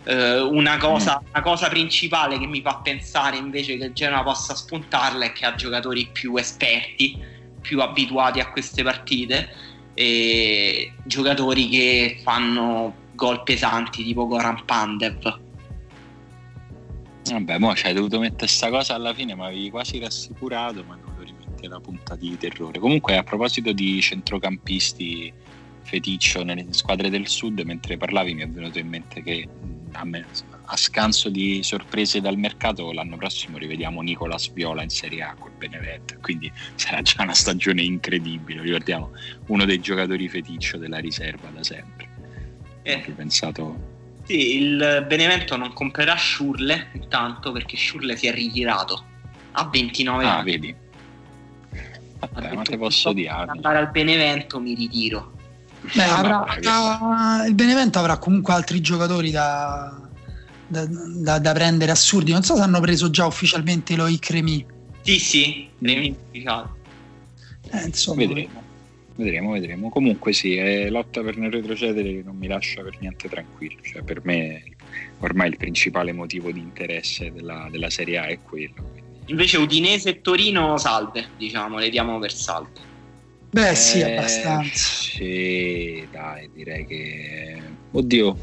[0.03, 1.27] Eh, una, cosa, mm.
[1.29, 5.45] una, cosa, principale che mi fa pensare invece che il Genoa possa spuntarla è che
[5.45, 7.17] ha giocatori più esperti,
[7.61, 9.49] più abituati a queste partite
[9.93, 15.43] e giocatori che fanno gol pesanti tipo Goran Pandev
[17.31, 20.95] Vabbè, mo ci hai dovuto mettere questa cosa alla fine, mi avevi quasi rassicurato, ma
[20.95, 22.79] dovuto rimettere la punta di terrore.
[22.79, 25.33] Comunque, a proposito di centrocampisti
[25.81, 29.47] feticcio nelle squadre del sud, mentre parlavi mi è venuto in mente che
[29.93, 30.25] a, me,
[30.65, 35.51] a scanso di sorprese dal mercato l'anno prossimo rivediamo Nicolas Viola in Serie A col
[35.57, 39.11] Benevento, quindi sarà già una stagione incredibile, ricordiamo
[39.47, 42.07] uno dei giocatori feticcio della riserva da sempre.
[42.83, 43.93] Eh, pensato...
[44.25, 49.03] Sì, il Benevento non comprerà Schurle intanto perché Schurle si è ritirato
[49.51, 50.51] a 29 ah, anni.
[50.51, 50.75] vedi.
[52.19, 53.29] Vabbè, ma te posso dire.
[53.29, 55.33] Andare al Benevento mi ritiro.
[55.93, 59.95] Beh, avrà, avrà, il Benevento avrà comunque altri giocatori da,
[60.67, 62.31] da, da, da, prendere assurdi.
[62.31, 64.65] Non so se hanno preso già ufficialmente lo Icremi.
[65.01, 66.69] Sì, sì, Remi ufficiale.
[67.69, 68.63] Eh, insomma, vedremo.
[69.15, 69.89] Vedremo, vedremo.
[69.89, 73.79] Comunque sì, è lotta per non retrocedere non mi lascia per niente tranquillo.
[73.81, 74.63] Cioè, per me
[75.19, 79.03] ormai il principale motivo di interesse della, della Serie A è quello.
[79.27, 82.93] Invece Udinese e Torino salve, diciamo, le diamo per salve.
[83.49, 84.77] Beh sì, eh, abbastanza.
[84.77, 87.57] Sì, dai, direi che...
[87.91, 88.37] Oddio,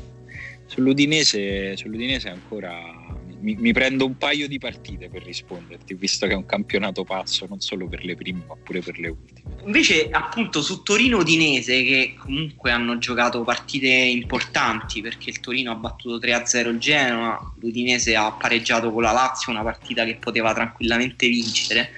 [0.65, 3.02] sull'Udinese, sull'Udinese ancora
[3.43, 7.47] mi, mi, prendo un paio di partite per risponderti, visto che è un campionato pazzo
[7.49, 9.41] non solo per le prime ma pure per le ultime.
[9.65, 16.25] Invece appunto su Torino-Udinese che comunque hanno giocato partite importanti perché il Torino ha battuto
[16.25, 21.91] 3-0 il Genoa, l'Udinese ha pareggiato con la Lazio una partita che poteva tranquillamente vincere.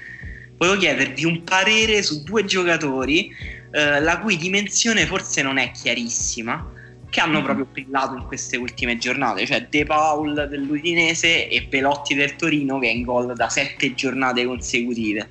[0.57, 3.29] Volevo chiedervi un parere su due giocatori
[3.71, 6.73] eh, la cui dimensione forse non è chiarissima
[7.15, 7.43] che hanno mm-hmm.
[7.45, 12.87] proprio brillato in queste ultime giornate, cioè De Paul dell'Udinese e Pelotti del Torino che
[12.87, 15.29] è in gol da sette giornate consecutive.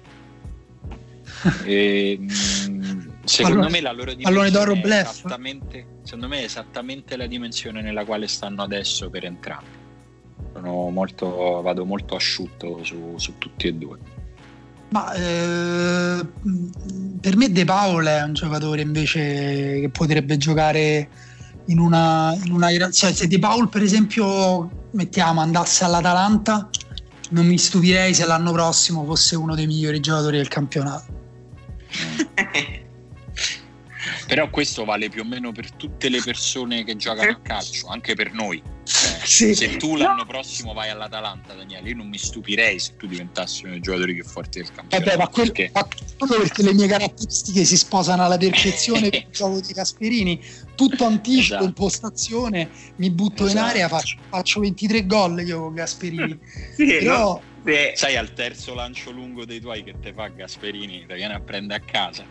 [1.62, 2.18] E,
[3.24, 7.82] secondo allora, me la loro dimensione d'oro è esattamente, secondo me è esattamente la dimensione
[7.82, 9.82] nella quale stanno adesso per entrambi.
[10.62, 13.98] Molto, vado molto asciutto su, su tutti e due.
[14.88, 16.26] Ma eh,
[17.20, 21.08] per me De Paul è un giocatore invece che potrebbe giocare
[21.66, 26.68] in una, in una cioè se Di Paul per esempio mettiamo andasse all'Atalanta
[27.30, 31.04] non mi stupirei se l'anno prossimo fosse uno dei migliori giocatori del campionato
[34.26, 38.14] però questo vale più o meno per tutte le persone che giocano a calcio anche
[38.14, 39.54] per noi cioè, sì.
[39.54, 43.72] se tu l'anno prossimo vai all'Atalanta Daniele io non mi stupirei se tu diventassi uno
[43.72, 45.70] dei giocatori più forti del campionato eh beh, ma quello, perché...
[45.72, 50.40] ma quello perché le mie caratteristiche si sposano alla perfezione il gioco di Gasperini
[50.74, 51.64] tutto anticipo, esatto.
[51.64, 53.58] impostazione, mi butto esatto.
[53.58, 56.38] in aria, faccio, faccio, 23 gol io con Gasperini.
[56.74, 57.40] sì, Però...
[57.40, 57.52] No?
[57.94, 61.82] Sai al terzo lancio lungo dei tuoi che te fa Gasperini, ti viene a prendere
[61.82, 62.24] a casa.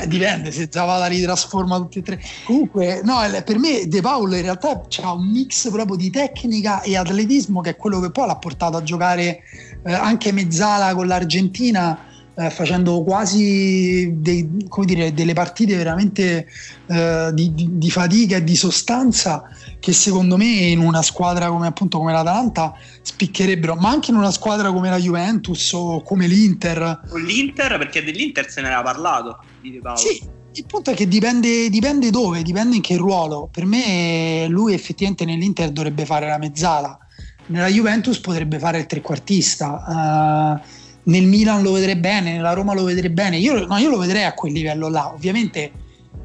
[0.00, 2.20] Eh, dipende se Zavala li trasforma tutti e tre.
[2.44, 6.96] Comunque, no, per me De Paolo in realtà ha un mix proprio di tecnica e
[6.96, 9.40] atletismo che è quello che poi l'ha portato a giocare
[9.84, 14.48] eh, anche mezzala con l'Argentina eh, facendo quasi dei,
[14.84, 16.46] dire, delle partite veramente
[16.86, 19.42] eh, di, di, di, fatica e di sostanza
[19.80, 24.30] che secondo me in una squadra come appunto come l'Atalanta spiccherebbero, ma anche in una
[24.30, 27.00] squadra come la Juventus o come l'Inter.
[27.08, 29.98] Con l'Inter perché dell'Inter se ne era parlato di Paolo.
[29.98, 33.48] Sì, il punto è che dipende, dipende, dove, dipende in che ruolo.
[33.52, 36.98] Per me lui effettivamente nell'Inter dovrebbe fare la mezzala,
[37.46, 40.60] nella Juventus potrebbe fare il trequartista.
[40.62, 40.76] Uh,
[41.10, 43.38] nel Milan lo vedrei bene, nella Roma lo vedrei bene.
[43.38, 45.12] Io, no, io lo vedrei a quel livello là.
[45.12, 45.70] Ovviamente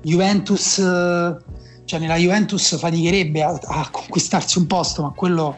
[0.01, 5.57] Juventus, cioè nella Juventus faticherebbe a, a conquistarsi un posto, ma quello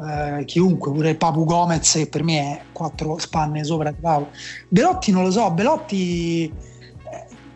[0.00, 4.28] eh, chiunque, pure il Papu Gomez che per me è quattro spanne sopra Papu.
[4.68, 6.71] Belotti non lo so, Belotti eh,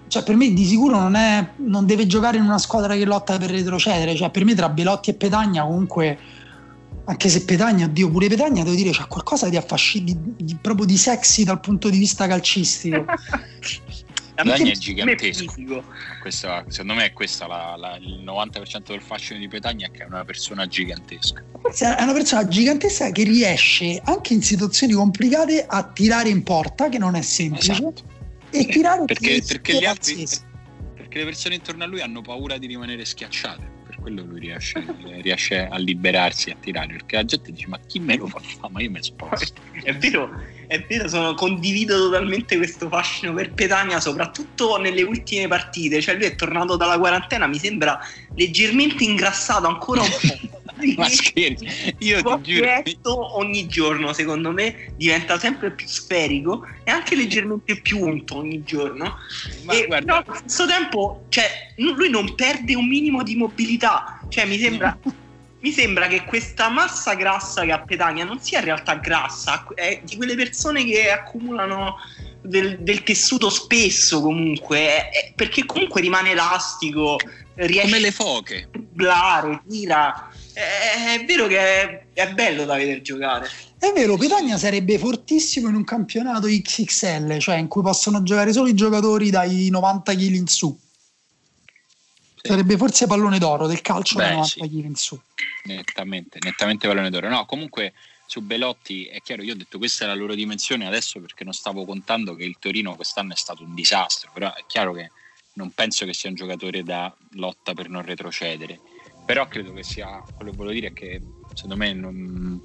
[0.09, 3.39] cioè per me di sicuro non, è, non deve giocare in una squadra che lotta
[3.39, 6.19] per retrocedere, cioè per me tra Belotti e Petagna comunque
[7.09, 9.59] anche se Petagna, Dio, pure Petagna devo dire c'ha qualcosa di
[10.37, 13.05] di, proprio di sexy dal punto di vista calcistico.
[14.35, 15.85] Petagna è gigantesco.
[16.21, 20.07] Questa, secondo me è questa la, la, il 90% del fascino di Petagna che è
[20.07, 21.43] una persona gigantesca.
[21.79, 26.99] È una persona gigantesca che riesce anche in situazioni complicate a tirare in porta, che
[26.99, 27.73] non è semplice.
[27.73, 28.15] Esatto.
[28.59, 30.27] E tirare perché, perché, gli altri,
[30.95, 33.75] perché le persone intorno a lui hanno paura di rimanere schiacciate
[34.07, 34.85] quello lui riesce,
[35.21, 38.73] riesce, a liberarsi, a tirare, perché la gente dice ma chi me lo fa fare?
[38.73, 39.61] Ma io mi sposto.
[39.83, 40.31] è vero,
[40.69, 46.27] è vero, sono, condivido totalmente questo fascino per Petania, soprattutto nelle ultime partite, cioè lui
[46.27, 47.99] è tornato dalla quarantena, mi sembra
[48.37, 50.61] leggermente ingrassato ancora un po'.
[50.97, 52.59] ma scherzi, io ti
[53.03, 53.37] giuro.
[53.39, 59.17] ogni giorno, secondo me, diventa sempre più sferico e anche leggermente più unto ogni giorno.
[59.63, 60.05] Ma e, guarda...
[60.05, 64.21] Però allo stesso tempo, cioè, lui non perde un minimo di mobilità.
[64.29, 64.97] Cioè, mi sembra.
[65.59, 70.01] mi sembra che questa massa grassa che ha Petagna non sia in realtà grassa, è
[70.05, 71.97] di quelle persone che accumulano
[72.43, 77.19] del, del tessuto spesso comunque, è, perché comunque rimane elastico,
[77.55, 78.69] riesce come le foche.
[79.09, 80.31] a tira
[80.61, 83.49] è, vero che è, è, bello da vedere giocare.
[83.79, 88.69] È vero, Petagna sarebbe fortissimo in un campionato XXL, cioè in cui possono giocare solo
[88.69, 90.79] i giocatori dai 90 kg in su.
[92.41, 94.61] Sarebbe forse pallone d'oro del calcio Beh, da 90 sì.
[94.61, 95.21] kg in su.
[95.65, 97.29] Nettamente, nettamente pallone d'oro.
[97.29, 97.93] No, comunque
[98.25, 101.53] su Belotti è chiaro, io ho detto questa è la loro dimensione adesso perché non
[101.53, 105.11] stavo contando che il Torino quest'anno è stato un disastro, però è chiaro che
[105.55, 108.81] non penso che sia un giocatore da lotta per non retrocedere,
[109.27, 111.21] però credo che sia, quello che volevo dire è che
[111.53, 112.61] secondo me non,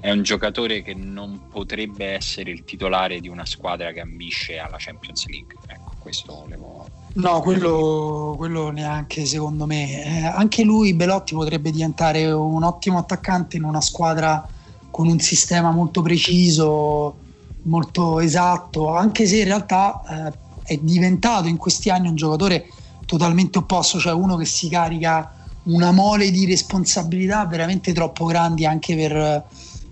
[0.00, 4.76] è un giocatore che non potrebbe essere il titolare di una squadra che ambisce alla
[4.78, 6.86] Champions League, ecco questo volevo...
[7.14, 10.04] No, quello, quello neanche secondo me.
[10.04, 14.46] Eh, anche lui, Belotti, potrebbe diventare un ottimo attaccante in una squadra
[14.90, 17.16] con un sistema molto preciso,
[17.62, 22.68] molto esatto, anche se in realtà eh, è diventato in questi anni un giocatore
[23.06, 25.33] totalmente opposto, cioè uno che si carica
[25.64, 29.44] una mole di responsabilità veramente troppo grandi anche per,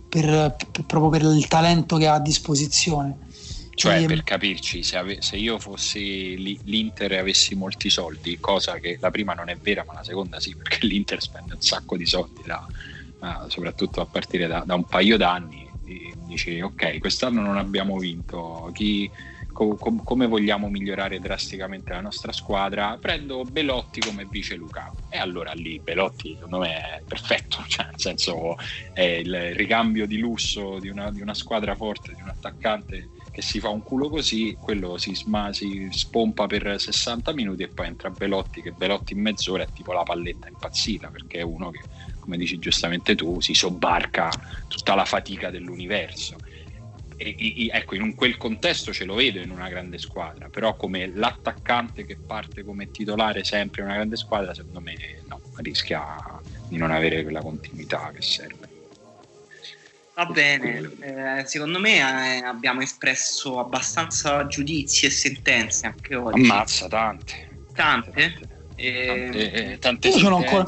[0.08, 3.18] per, per proprio per il talento che ha a disposizione.
[3.74, 4.06] Cioè, e...
[4.06, 9.10] per capirci, se, ave- se, io fossi l'Inter e avessi molti soldi, cosa che la
[9.10, 12.42] prima non è vera, ma la seconda sì, perché l'Inter spende un sacco di soldi
[12.44, 12.66] da,
[13.18, 15.70] uh, soprattutto a partire da, da un paio d'anni,
[16.26, 19.10] dici ok, quest'anno non abbiamo vinto, chi,
[19.52, 22.96] co- com- come vogliamo migliorare drasticamente la nostra squadra?
[22.98, 27.98] Prendo Belotti come vice Luca e allora lì Belotti secondo me è perfetto, cioè nel
[27.98, 28.56] senso
[28.92, 33.40] è il ricambio di lusso di una, di una squadra forte, di un attaccante che
[33.40, 37.86] si fa un culo così, quello si, sma- si, spompa per 60 minuti e poi
[37.86, 41.80] entra Belotti, che Belotti in mezz'ora è tipo la palletta impazzita, perché è uno che
[42.22, 44.28] come dici giustamente tu, si sobbarca
[44.68, 46.38] tutta la fatica dell'universo.
[47.22, 50.74] E, e, ecco, in un, quel contesto ce lo vedo in una grande squadra, però
[50.74, 54.96] come l'attaccante che parte come titolare sempre in una grande squadra, secondo me
[55.28, 56.18] no, rischia
[56.68, 58.68] di non avere quella continuità che serve.
[60.14, 66.42] Va bene, eh, secondo me eh, abbiamo espresso abbastanza giudizi e sentenze anche oggi.
[66.42, 67.48] Ammazza, tante.
[67.72, 68.34] Tante?
[68.34, 70.64] Tante, eh, tante, tante io sono ancora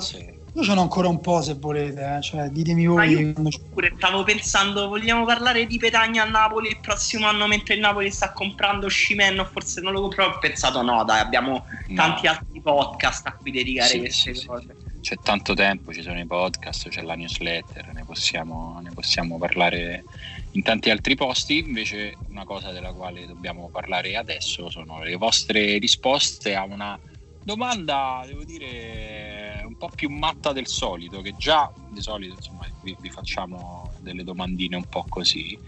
[0.57, 2.23] io ce n'ho ancora un po' se volete, eh.
[2.23, 3.11] cioè, ditemi voi.
[3.11, 3.33] io
[3.73, 8.09] pure stavo pensando, vogliamo parlare di Petagna a Napoli il prossimo anno mentre il Napoli
[8.13, 11.95] sta comprando Scimenno, forse non lo compro, ho pensato no dai, abbiamo no.
[11.97, 14.77] tanti altri podcast a cui dedicare sì, queste sì, cose.
[14.79, 15.01] Sì.
[15.01, 20.05] C'è tanto tempo, ci sono i podcast, c'è la newsletter, ne possiamo, ne possiamo parlare
[20.53, 21.59] in tanti altri posti.
[21.59, 26.99] Invece una cosa della quale dobbiamo parlare adesso sono le vostre risposte a una
[27.45, 32.97] domanda, devo dire, un po' più matta del solito, che già di solito insomma, vi,
[32.99, 35.59] vi facciamo delle domandine un po' così.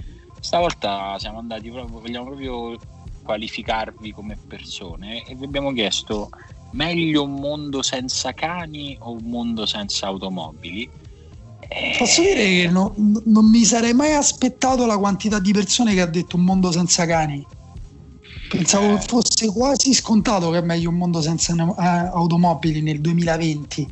[0.41, 2.77] Stavolta siamo andati proprio, vogliamo proprio
[3.23, 6.31] qualificarvi come persone e vi abbiamo chiesto
[6.73, 10.89] meglio un mondo senza cani o un mondo senza automobili?
[11.99, 16.07] Posso dire che no, non mi sarei mai aspettato la quantità di persone che ha
[16.07, 17.45] detto un mondo senza cani.
[18.49, 19.01] Pensavo eh.
[19.01, 23.89] fosse quasi scontato che è meglio un mondo senza eh, automobili nel 2020.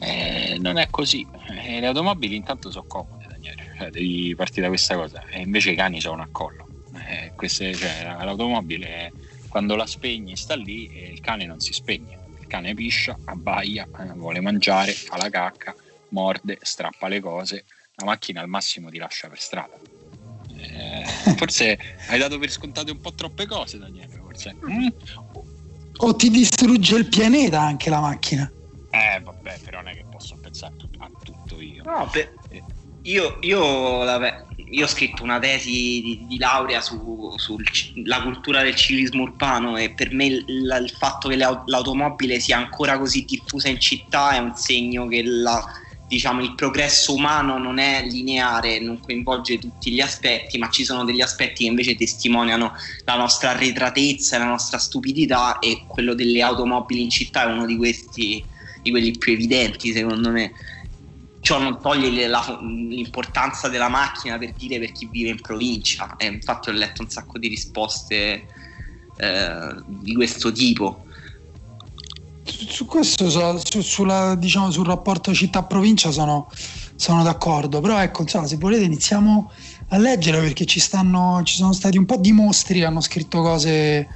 [0.00, 1.26] Eh, non è così.
[1.64, 3.74] Eh, le automobili intanto sono comode, Daniele.
[3.76, 5.22] Cioè, devi partire da questa cosa.
[5.28, 6.66] E invece i cani sono a collo.
[7.06, 9.12] Eh, queste, cioè, l'automobile
[9.48, 12.18] quando la spegni sta lì e il cane non si spegne.
[12.40, 15.74] Il cane piscia, abbaia, eh, vuole mangiare, fa la cacca,
[16.08, 17.64] morde, strappa le cose.
[17.94, 19.87] La macchina al massimo ti lascia per strada
[20.58, 21.04] eh,
[21.36, 21.78] forse
[22.08, 24.14] hai dato per scontate un po' troppe cose, Daniele.
[24.14, 24.56] Forse.
[24.68, 24.88] Mm?
[25.98, 28.50] O ti distrugge il pianeta anche la macchina.
[28.90, 31.82] Eh, vabbè, però non è che posso pensare a tutto io.
[31.84, 32.32] No, per...
[32.50, 32.62] eh.
[33.02, 34.04] io, io,
[34.70, 37.56] io, ho scritto una tesi di, di laurea sulla su
[38.22, 43.24] cultura del civismo urbano e per me il, il fatto che l'automobile sia ancora così
[43.24, 45.62] diffusa in città è un segno che la
[46.08, 51.04] diciamo, il progresso umano non è lineare, non coinvolge tutti gli aspetti, ma ci sono
[51.04, 52.72] degli aspetti che invece testimoniano
[53.04, 57.76] la nostra arretratezza la nostra stupidità e quello delle automobili in città è uno di
[57.76, 58.42] questi,
[58.82, 60.52] di quelli più evidenti secondo me.
[61.40, 66.26] Ciò non toglie la, l'importanza della macchina per dire per chi vive in provincia, e
[66.26, 68.46] infatti ho letto un sacco di risposte
[69.16, 71.04] eh, di questo tipo
[72.48, 73.28] su questo
[73.58, 76.48] su, sulla, diciamo, sul rapporto città-provincia sono,
[76.96, 77.80] sono, d'accordo.
[77.80, 79.50] Però ecco insomma, se volete iniziamo
[79.88, 83.40] a leggere perché ci, stanno, ci sono stati un po' di mostri che hanno scritto
[83.40, 84.08] cose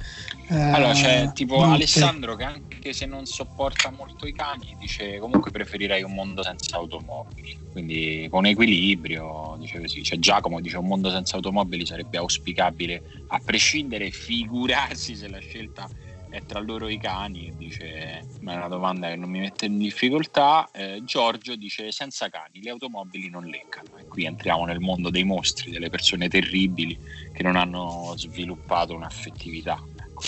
[0.49, 1.73] eh, allora c'è tipo brutte.
[1.73, 6.75] Alessandro che anche se non sopporta molto i cani dice comunque preferirei un mondo senza
[6.75, 10.01] automobili quindi con equilibrio dice così.
[10.01, 15.89] C'è Giacomo dice un mondo senza automobili sarebbe auspicabile a prescindere figurarsi se la scelta
[16.33, 19.77] è tra loro i cani, dice, ma è una domanda che non mi mette in
[19.77, 20.67] difficoltà.
[20.71, 25.25] Eh, Giorgio dice senza cani le automobili non leccano e qui entriamo nel mondo dei
[25.25, 26.99] mostri, delle persone terribili
[27.31, 29.79] che non hanno sviluppato un'affettività.
[29.95, 30.23] Ecco,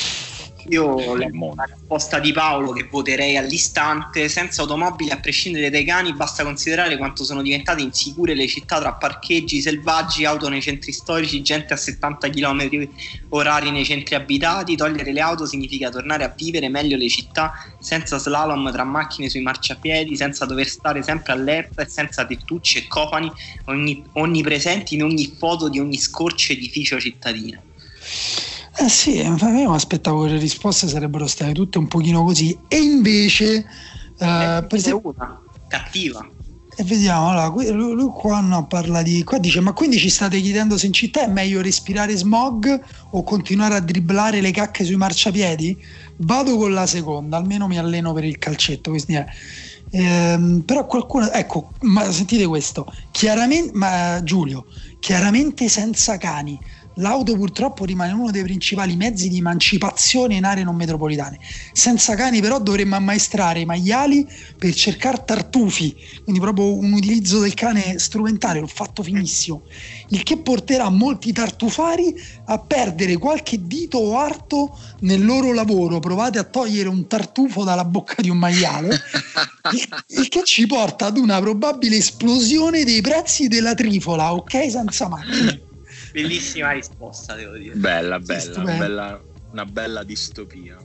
[0.70, 1.28] Io la
[1.64, 7.24] risposta di Paolo che voterei all'istante, senza automobili a prescindere dai cani, basta considerare quanto
[7.24, 12.30] sono diventate insicure le città tra parcheggi selvaggi, auto nei centri storici, gente a 70
[12.30, 12.90] km
[13.30, 14.76] orari nei centri abitati.
[14.76, 19.42] Togliere le auto significa tornare a vivere meglio le città senza slalom tra macchine sui
[19.42, 23.32] marciapiedi, senza dover stare sempre allerta e senza tettucci e cofani
[23.66, 27.62] ogni, onnipresenti in ogni foto di ogni scorcio edificio cittadino.
[28.78, 32.60] Eh sì, io mi aspettavo che le risposte sarebbero state tutte un pochino così.
[32.68, 33.66] E invece
[34.18, 36.30] eh, per esempio una cattiva.
[36.78, 40.42] E vediamo allora, lui, lui qua no, parla di qua dice ma quindi ci state
[40.42, 44.98] chiedendo se in città è meglio respirare smog o continuare a dribblare le cacche sui
[44.98, 45.82] marciapiedi?
[46.18, 49.26] Vado con la seconda almeno mi alleno per il calcetto quindi è.
[49.92, 54.66] Ehm, però qualcuno, ecco, ma sentite questo, chiaramente, ma Giulio,
[55.00, 56.60] chiaramente senza cani,
[56.96, 61.40] L'auto purtroppo rimane uno dei principali mezzi di emancipazione in aree non metropolitane.
[61.74, 64.26] Senza cani però dovremmo ammaestrare i maiali
[64.58, 69.64] per cercare tartufi, quindi proprio un utilizzo del cane strumentale, l'ho fatto finissimo,
[70.10, 72.14] il che porterà molti tartufari
[72.46, 76.00] a perdere qualche dito o arto nel loro lavoro.
[76.00, 78.88] Provate a togliere un tartufo dalla bocca di un maiale,
[79.74, 84.70] il, il che ci porta ad una probabile esplosione dei prezzi della trifola, ok?
[84.70, 85.65] Senza macchine.
[86.22, 87.76] Bellissima risposta, devo dire.
[87.76, 90.78] Bella, bella, una bella, una bella distopia.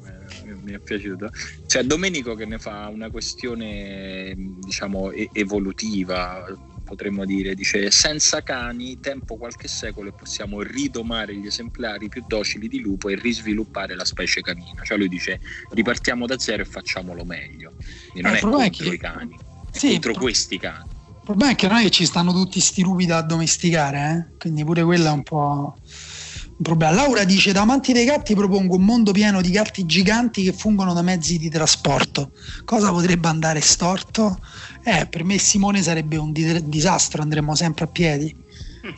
[0.43, 1.31] Mi, è piaciuto.
[1.67, 6.45] C'è Domenico che ne fa una questione, diciamo, evolutiva,
[6.85, 7.55] potremmo dire.
[7.55, 13.09] Dice: Senza cani, tempo qualche secolo e possiamo ridomare gli esemplari più docili di lupo
[13.09, 14.83] e risviluppare la specie canina.
[14.83, 17.75] Cioè, lui dice: ripartiamo da zero e facciamolo meglio.
[18.11, 18.95] Quindi non eh, è contro è che...
[18.95, 19.37] i cani,
[19.71, 20.99] è sì, contro questi cani.
[21.21, 24.35] Il problema è che non è che ci stanno tutti sti lupi da addomesticare, eh?
[24.39, 25.77] quindi pure quella è un po'
[26.57, 26.95] un problema.
[26.95, 30.95] Laura dice: Da amanti dei gatti propongo un mondo pieno di gatti giganti che fungono
[30.95, 32.33] da mezzi di trasporto.
[32.65, 34.39] Cosa potrebbe andare storto?
[34.83, 38.35] Eh, per me Simone sarebbe un di- disastro, andremmo sempre a piedi,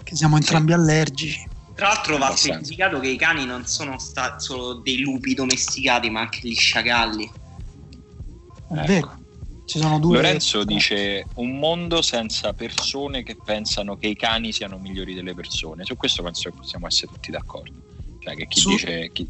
[0.04, 1.50] che siamo entrambi allergici.
[1.74, 6.20] Tra l'altro va specificato che i cani non sono sta- solo dei lupi domesticati, ma
[6.20, 7.32] anche gli sciacalli.
[8.68, 8.86] È ecco.
[8.86, 9.21] vero.
[9.64, 10.16] Ci sono due.
[10.16, 15.84] Lorenzo dice un mondo senza persone che pensano che i cani siano migliori delle persone.
[15.84, 17.72] Su questo penso che possiamo essere tutti d'accordo.
[18.18, 18.70] Cioè che chi Su...
[18.70, 19.10] dice...
[19.12, 19.28] Chi...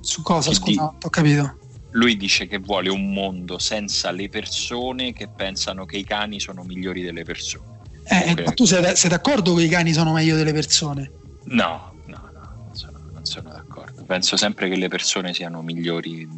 [0.00, 0.50] Su cosa?
[0.50, 1.06] Chi Scusa, di...
[1.06, 1.58] ho capito.
[1.92, 6.62] Lui dice che vuole un mondo senza le persone che pensano che i cani sono
[6.62, 7.74] migliori delle persone.
[8.04, 11.10] Eh, ma tu sei, sei, d'accordo che i cani sono meglio delle persone?
[11.44, 14.04] No, no, no, non sono, non sono d'accordo.
[14.04, 16.28] Penso sempre che le persone siano migliori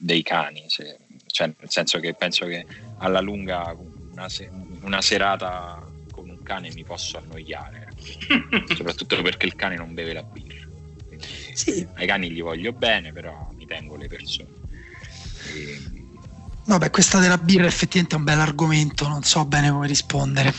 [0.00, 0.64] dei cani.
[0.66, 0.98] Se
[1.38, 2.66] cioè, nel senso che penso che
[2.98, 3.72] alla lunga
[4.10, 5.80] una, se- una serata
[6.10, 7.92] con un cane mi posso annoiare,
[8.74, 10.66] soprattutto perché il cane non beve la birra.
[11.54, 11.86] Sì.
[11.94, 14.50] Ai cani gli voglio bene, però mi tengo le persone.
[15.54, 15.80] E...
[16.64, 20.52] Vabbè, questa della birra effettivamente è un bel argomento, non so bene come rispondere.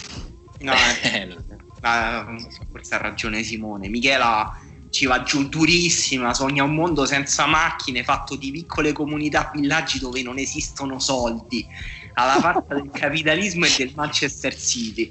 [0.59, 0.73] No,
[1.03, 1.37] eh,
[2.71, 3.89] forse ha ragione Simone.
[3.89, 4.49] Michela
[4.89, 10.21] ci va giù durissima, sogna un mondo senza macchine, fatto di piccole comunità, villaggi dove
[10.21, 11.65] non esistono soldi,
[12.13, 15.09] alla parte del capitalismo e del Manchester City.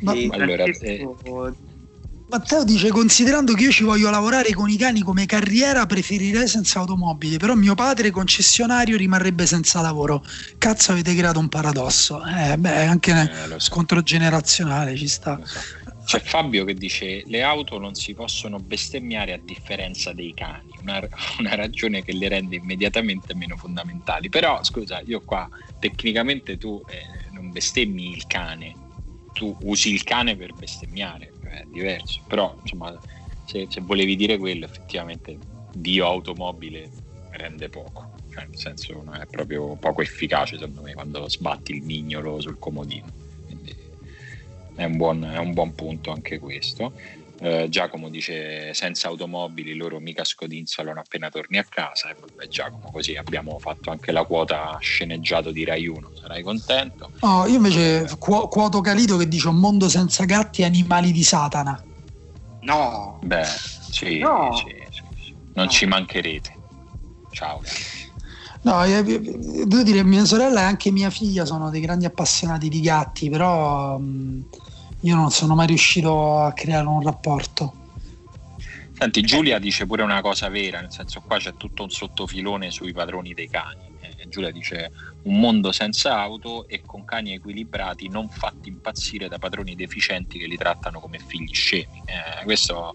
[0.00, 1.06] Ma, allora, eh...
[2.30, 6.78] Matteo dice considerando che io ci voglio lavorare con i cani come carriera preferirei senza
[6.80, 10.22] automobili però mio padre concessionario rimarrebbe senza lavoro
[10.58, 13.58] cazzo avete creato un paradosso eh, beh anche eh, so.
[13.58, 15.58] scontro generazionale ci sta so.
[16.08, 21.06] C'è Fabio che dice le auto non si possono bestemmiare a differenza dei cani, una,
[21.38, 24.30] una, ragione che le rende immediatamente meno fondamentali.
[24.30, 25.46] Però scusa, io qua
[25.78, 28.74] tecnicamente tu eh, non bestemmi il cane,
[29.34, 32.22] tu usi il cane per bestemmiare, è diverso.
[32.26, 32.98] Però insomma,
[33.44, 35.36] se, se volevi dire quello, effettivamente
[35.74, 36.90] Dio automobile
[37.32, 42.40] rende poco, cioè nel senso è proprio poco efficace secondo me quando sbatti il mignolo
[42.40, 43.26] sul comodino
[44.78, 46.94] è un buon, è un buon punto anche questo.
[47.40, 52.90] Eh, Giacomo dice senza automobili loro mica scodinzolano appena torni a casa e vabbè Giacomo
[52.90, 58.06] così abbiamo fatto anche la quota sceneggiato di Rai 1 sarai contento oh, io invece
[58.18, 61.80] qu- quoto Calito che dice un mondo senza gatti e animali di Satana
[62.62, 64.50] no beh sì, no.
[64.52, 65.36] sì, sì, sì.
[65.52, 65.70] non no.
[65.70, 66.58] ci mancherete
[67.30, 67.60] ciao
[68.60, 73.30] No, devo dire, mia sorella e anche mia figlia sono dei grandi appassionati di gatti,
[73.30, 74.46] però mh,
[75.00, 77.74] io non sono mai riuscito a creare un rapporto.
[78.98, 82.92] Senti, Giulia dice pure una cosa vera, nel senso qua c'è tutto un sottofilone sui
[82.92, 83.86] padroni dei cani.
[84.00, 84.90] Eh, Giulia dice
[85.22, 90.46] un mondo senza auto e con cani equilibrati non fatti impazzire da padroni deficienti che
[90.46, 92.02] li trattano come figli scemi.
[92.06, 92.92] Eh, questo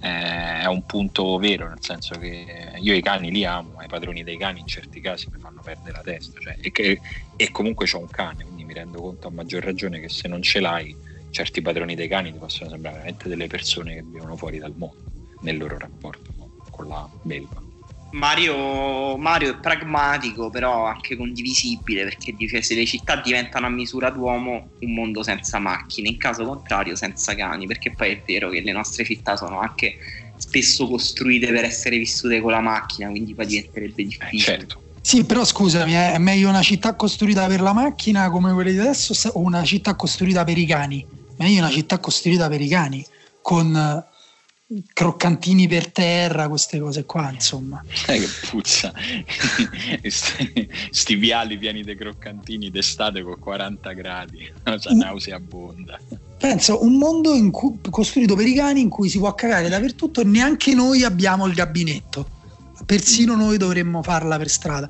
[0.00, 4.36] è un punto vero, nel senso che io i cani li amo, i padroni dei
[4.36, 7.00] cani in certi casi mi fanno perdere la testa, cioè, e, che,
[7.34, 10.40] e comunque ho un cane, quindi mi rendo conto a maggior ragione che se non
[10.40, 10.94] ce l'hai,
[11.30, 14.96] certi padroni dei cani ti possono sembrare veramente delle persone che vivono fuori dal mondo
[15.40, 16.32] nel loro rapporto
[16.70, 17.62] con la belva.
[18.10, 24.08] Mario, Mario, è pragmatico, però anche condivisibile perché dice se le città diventano a misura
[24.10, 28.62] d'uomo, un mondo senza macchine, in caso contrario senza cani, perché poi è vero che
[28.62, 29.96] le nostre città sono anche
[30.36, 34.54] spesso costruite per essere vissute con la macchina, quindi poi diventerebbe difficile.
[34.54, 34.82] Eh, certo.
[35.02, 39.14] Sì, però scusami, è meglio una città costruita per la macchina come quelle di adesso
[39.30, 41.06] o una città costruita per i cani?
[41.38, 43.04] Meglio una città costruita per i cani
[43.40, 44.04] con
[44.92, 47.82] croccantini per terra, queste cose qua, insomma.
[47.90, 48.92] Sai che puzza,
[50.90, 54.98] sti viali pieni di croccantini d'estate con 40 gradi, una mm.
[54.98, 55.98] nauseabonda.
[56.38, 60.74] Penso un mondo cui, costruito per i cani in cui si può cagare dappertutto, neanche
[60.74, 62.36] noi abbiamo il gabinetto.
[62.88, 64.88] Persino noi dovremmo farla per strada.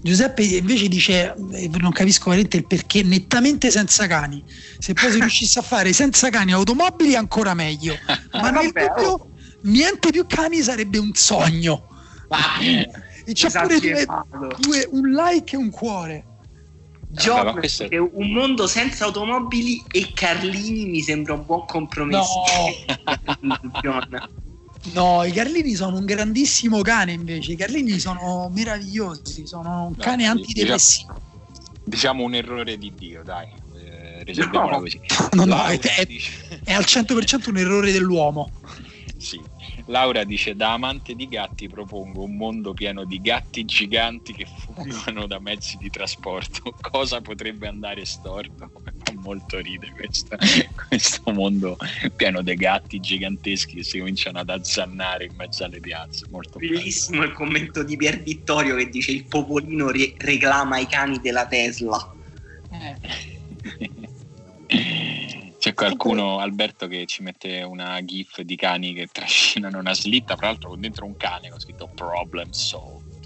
[0.00, 4.44] Giuseppe invece dice: eh, Non capisco veramente il perché, nettamente senza cani.
[4.78, 7.98] Se poi si riuscisse a fare senza cani automobili, ancora meglio.
[8.34, 9.30] Ma nel dubbio, oh.
[9.62, 11.88] niente più cani sarebbe un sogno.
[12.62, 14.06] e c'è pure due,
[14.60, 16.24] due, un like e un cuore.
[17.08, 17.96] Gioco è...
[17.96, 22.44] un mondo senza automobili e Carlini mi sembra un buon compromesso.
[23.40, 23.58] No.
[24.92, 27.52] No, i Carlini sono un grandissimo cane invece.
[27.52, 31.12] I Carlini sono meravigliosi, sono un cane no, antidepressivo.
[31.12, 33.48] Diciamo, diciamo, un errore di Dio, dai.
[33.76, 35.00] Eh, no, così.
[35.32, 36.06] No, no, è, è,
[36.64, 38.50] è, al 100% un errore dell'uomo.
[39.18, 39.40] Sì,
[39.90, 45.26] Laura dice da amante di gatti propongo un mondo pieno di gatti giganti che fuggono
[45.26, 46.74] da mezzi di trasporto.
[46.80, 48.70] Cosa potrebbe andare storto?
[48.72, 50.36] Fa molto ride questo,
[50.86, 51.76] questo mondo
[52.14, 56.26] pieno di gatti giganteschi che si cominciano ad azzannare in mezzo alle piazze.
[56.30, 57.30] Molto Bellissimo bello.
[57.30, 62.14] il commento di Pier Vittorio che dice il popolino re- reclama i cani della Tesla.
[62.70, 64.08] Eh.
[65.60, 70.46] C'è qualcuno, Alberto, che ci mette una gif di cani che trascinano una slitta, tra
[70.46, 73.20] l'altro con dentro un cane con scritto problem solved.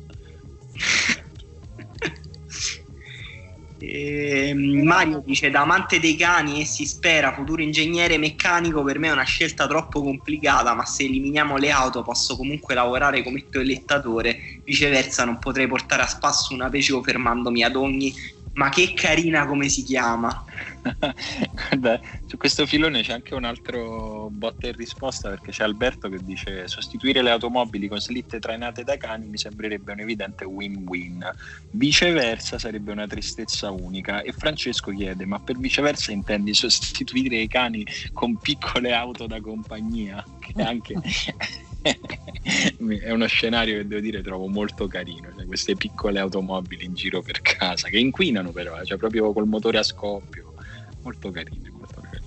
[3.78, 9.08] eh, Mario dice da amante dei cani e si spera futuro ingegnere meccanico per me
[9.08, 14.38] è una scelta troppo complicata ma se eliminiamo le auto posso comunque lavorare come toilettatore
[14.64, 18.12] viceversa non potrei portare a spasso una Peugeot fermandomi ad ogni
[18.54, 20.44] ma che carina come si chiama.
[21.52, 26.18] Guarda, su questo filone c'è anche un altro botta e risposta perché c'è Alberto che
[26.22, 31.28] dice sostituire le automobili con slitte trainate da cani mi sembrerebbe un evidente win-win,
[31.70, 34.22] viceversa sarebbe una tristezza unica.
[34.22, 40.24] E Francesco chiede ma per viceversa intendi sostituire i cani con piccole auto da compagnia?
[40.38, 40.94] Che anche
[43.00, 47.20] è uno scenario che devo dire trovo molto carino, cioè queste piccole automobili in giro
[47.20, 50.54] per casa che inquinano però, cioè proprio col motore a scoppio
[51.02, 52.22] molto carine, molto carine.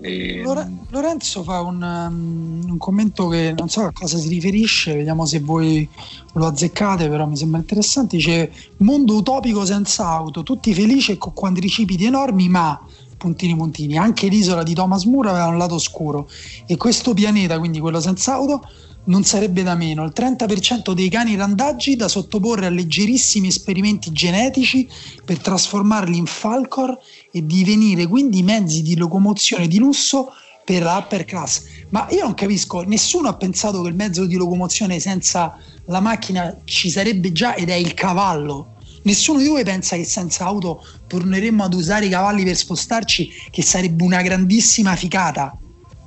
[0.00, 0.42] E...
[0.42, 5.40] Lorenzo fa un, um, un, commento che non so a cosa si riferisce, vediamo se
[5.40, 5.88] voi
[6.32, 8.16] lo azzeccate, però mi sembra interessante.
[8.16, 12.80] Dice: Mondo utopico senza auto, tutti felici e con quadricipiti enormi, ma
[13.20, 13.98] puntini puntini.
[13.98, 16.26] Anche l'isola di Thomas Moore aveva un lato oscuro
[16.66, 18.62] e questo pianeta, quindi quello senza auto,
[19.04, 20.04] non sarebbe da meno.
[20.04, 24.88] Il 30% dei cani randaggi da sottoporre a leggerissimi esperimenti genetici
[25.22, 26.98] per trasformarli in Falcor
[27.30, 30.32] e divenire quindi mezzi di locomozione di lusso
[30.64, 31.64] per la upper class.
[31.90, 36.56] Ma io non capisco, nessuno ha pensato che il mezzo di locomozione senza la macchina
[36.64, 38.78] ci sarebbe già ed è il cavallo.
[39.02, 43.62] Nessuno di voi pensa che senza auto torneremmo ad usare i cavalli per spostarci, che
[43.62, 45.56] sarebbe una grandissima ficata.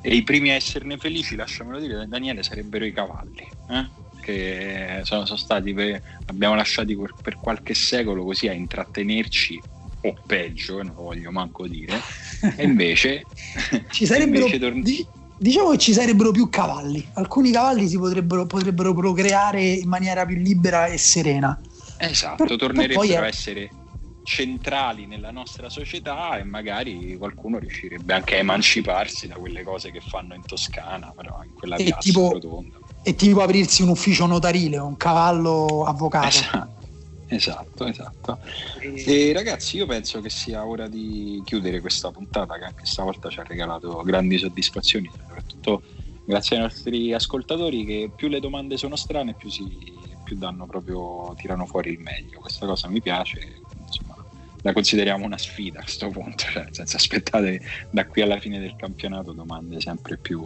[0.01, 3.47] E i primi a esserne felici, lasciamelo dire, Daniele, sarebbero i cavalli.
[3.69, 4.01] Eh?
[4.21, 9.61] Che sono, sono stati, per, abbiamo lasciati per qualche secolo così a intrattenerci
[10.05, 11.99] o peggio, non lo voglio manco dire,
[12.57, 13.23] e invece
[13.91, 15.05] ci sarebbero invece torn- di,
[15.37, 17.05] diciamo che ci sarebbero più cavalli.
[17.13, 21.59] Alcuni cavalli si potrebbero, potrebbero procreare in maniera più libera e serena.
[22.09, 23.69] Esatto, per, tornerebbero a essere
[24.23, 29.99] centrali nella nostra società e magari qualcuno riuscirebbe anche a emanciparsi da quelle cose che
[29.99, 32.77] fanno in Toscana, però in quella piazza tipo, rotonda.
[33.03, 36.27] E tipo aprirsi un ufficio notarile, un cavallo avvocato.
[36.27, 36.81] Esatto.
[37.25, 38.39] Esatto, esatto.
[38.79, 43.39] E ragazzi, io penso che sia ora di chiudere questa puntata che anche stavolta ci
[43.39, 45.81] ha regalato grandi soddisfazioni, soprattutto
[46.25, 49.67] grazie ai nostri ascoltatori che più le domande sono strane, più, si,
[50.33, 52.39] più danno proprio, tirano fuori il meglio.
[52.39, 53.61] Questa cosa mi piace,
[54.61, 58.75] la consideriamo una sfida a questo punto, cioè, senza aspettate da qui alla fine del
[58.75, 60.41] campionato domande sempre più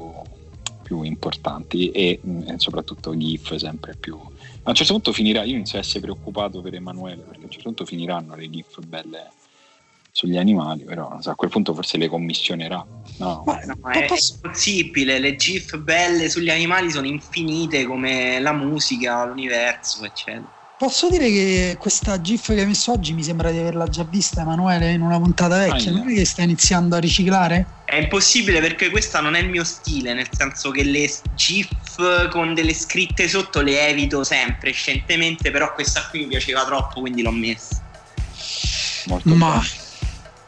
[0.87, 4.17] più importanti e, e soprattutto GIF sempre più
[4.67, 7.49] a un certo punto finirà, io inizio a essere preoccupato per Emanuele perché a un
[7.49, 9.31] certo punto finiranno le GIF belle
[10.17, 12.83] sugli animali, però so, a quel punto forse le commissionerà.
[13.17, 14.33] No, ma, no, è, posso...
[14.33, 20.55] è impossibile, le GIF belle sugli animali sono infinite come la musica, l'universo, eccetera.
[20.75, 24.41] Posso dire che questa GIF che hai messo oggi mi sembra di averla già vista
[24.41, 27.65] Emanuele in una puntata vecchia, non è che sta iniziando a riciclare?
[27.85, 32.55] È impossibile perché questa non è il mio stile, nel senso che le GIF con
[32.55, 37.31] delle scritte sotto le evito sempre scientemente, però questa qui mi piaceva troppo, quindi l'ho
[37.31, 37.83] messa.
[39.05, 39.59] Molto Ma...
[39.59, 39.85] Bene.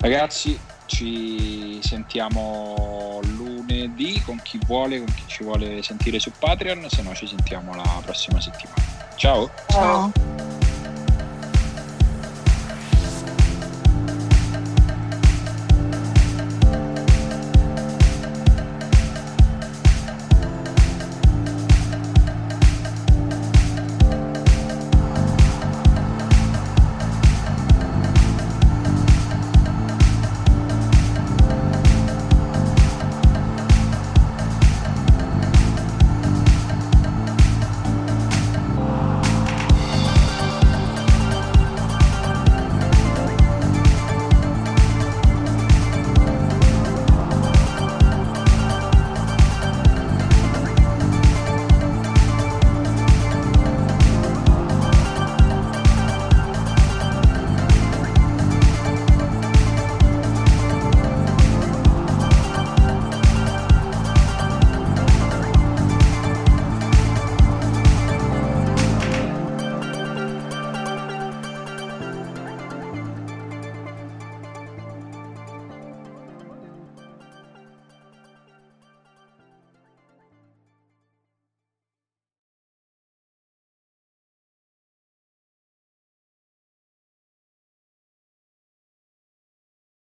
[0.02, 7.02] Ragazzi, ci sentiamo lunedì con chi vuole, con chi ci vuole sentire su Patreon, se
[7.02, 8.82] no ci sentiamo la prossima settimana.
[9.16, 9.52] Ciao.
[9.68, 10.49] Ciao.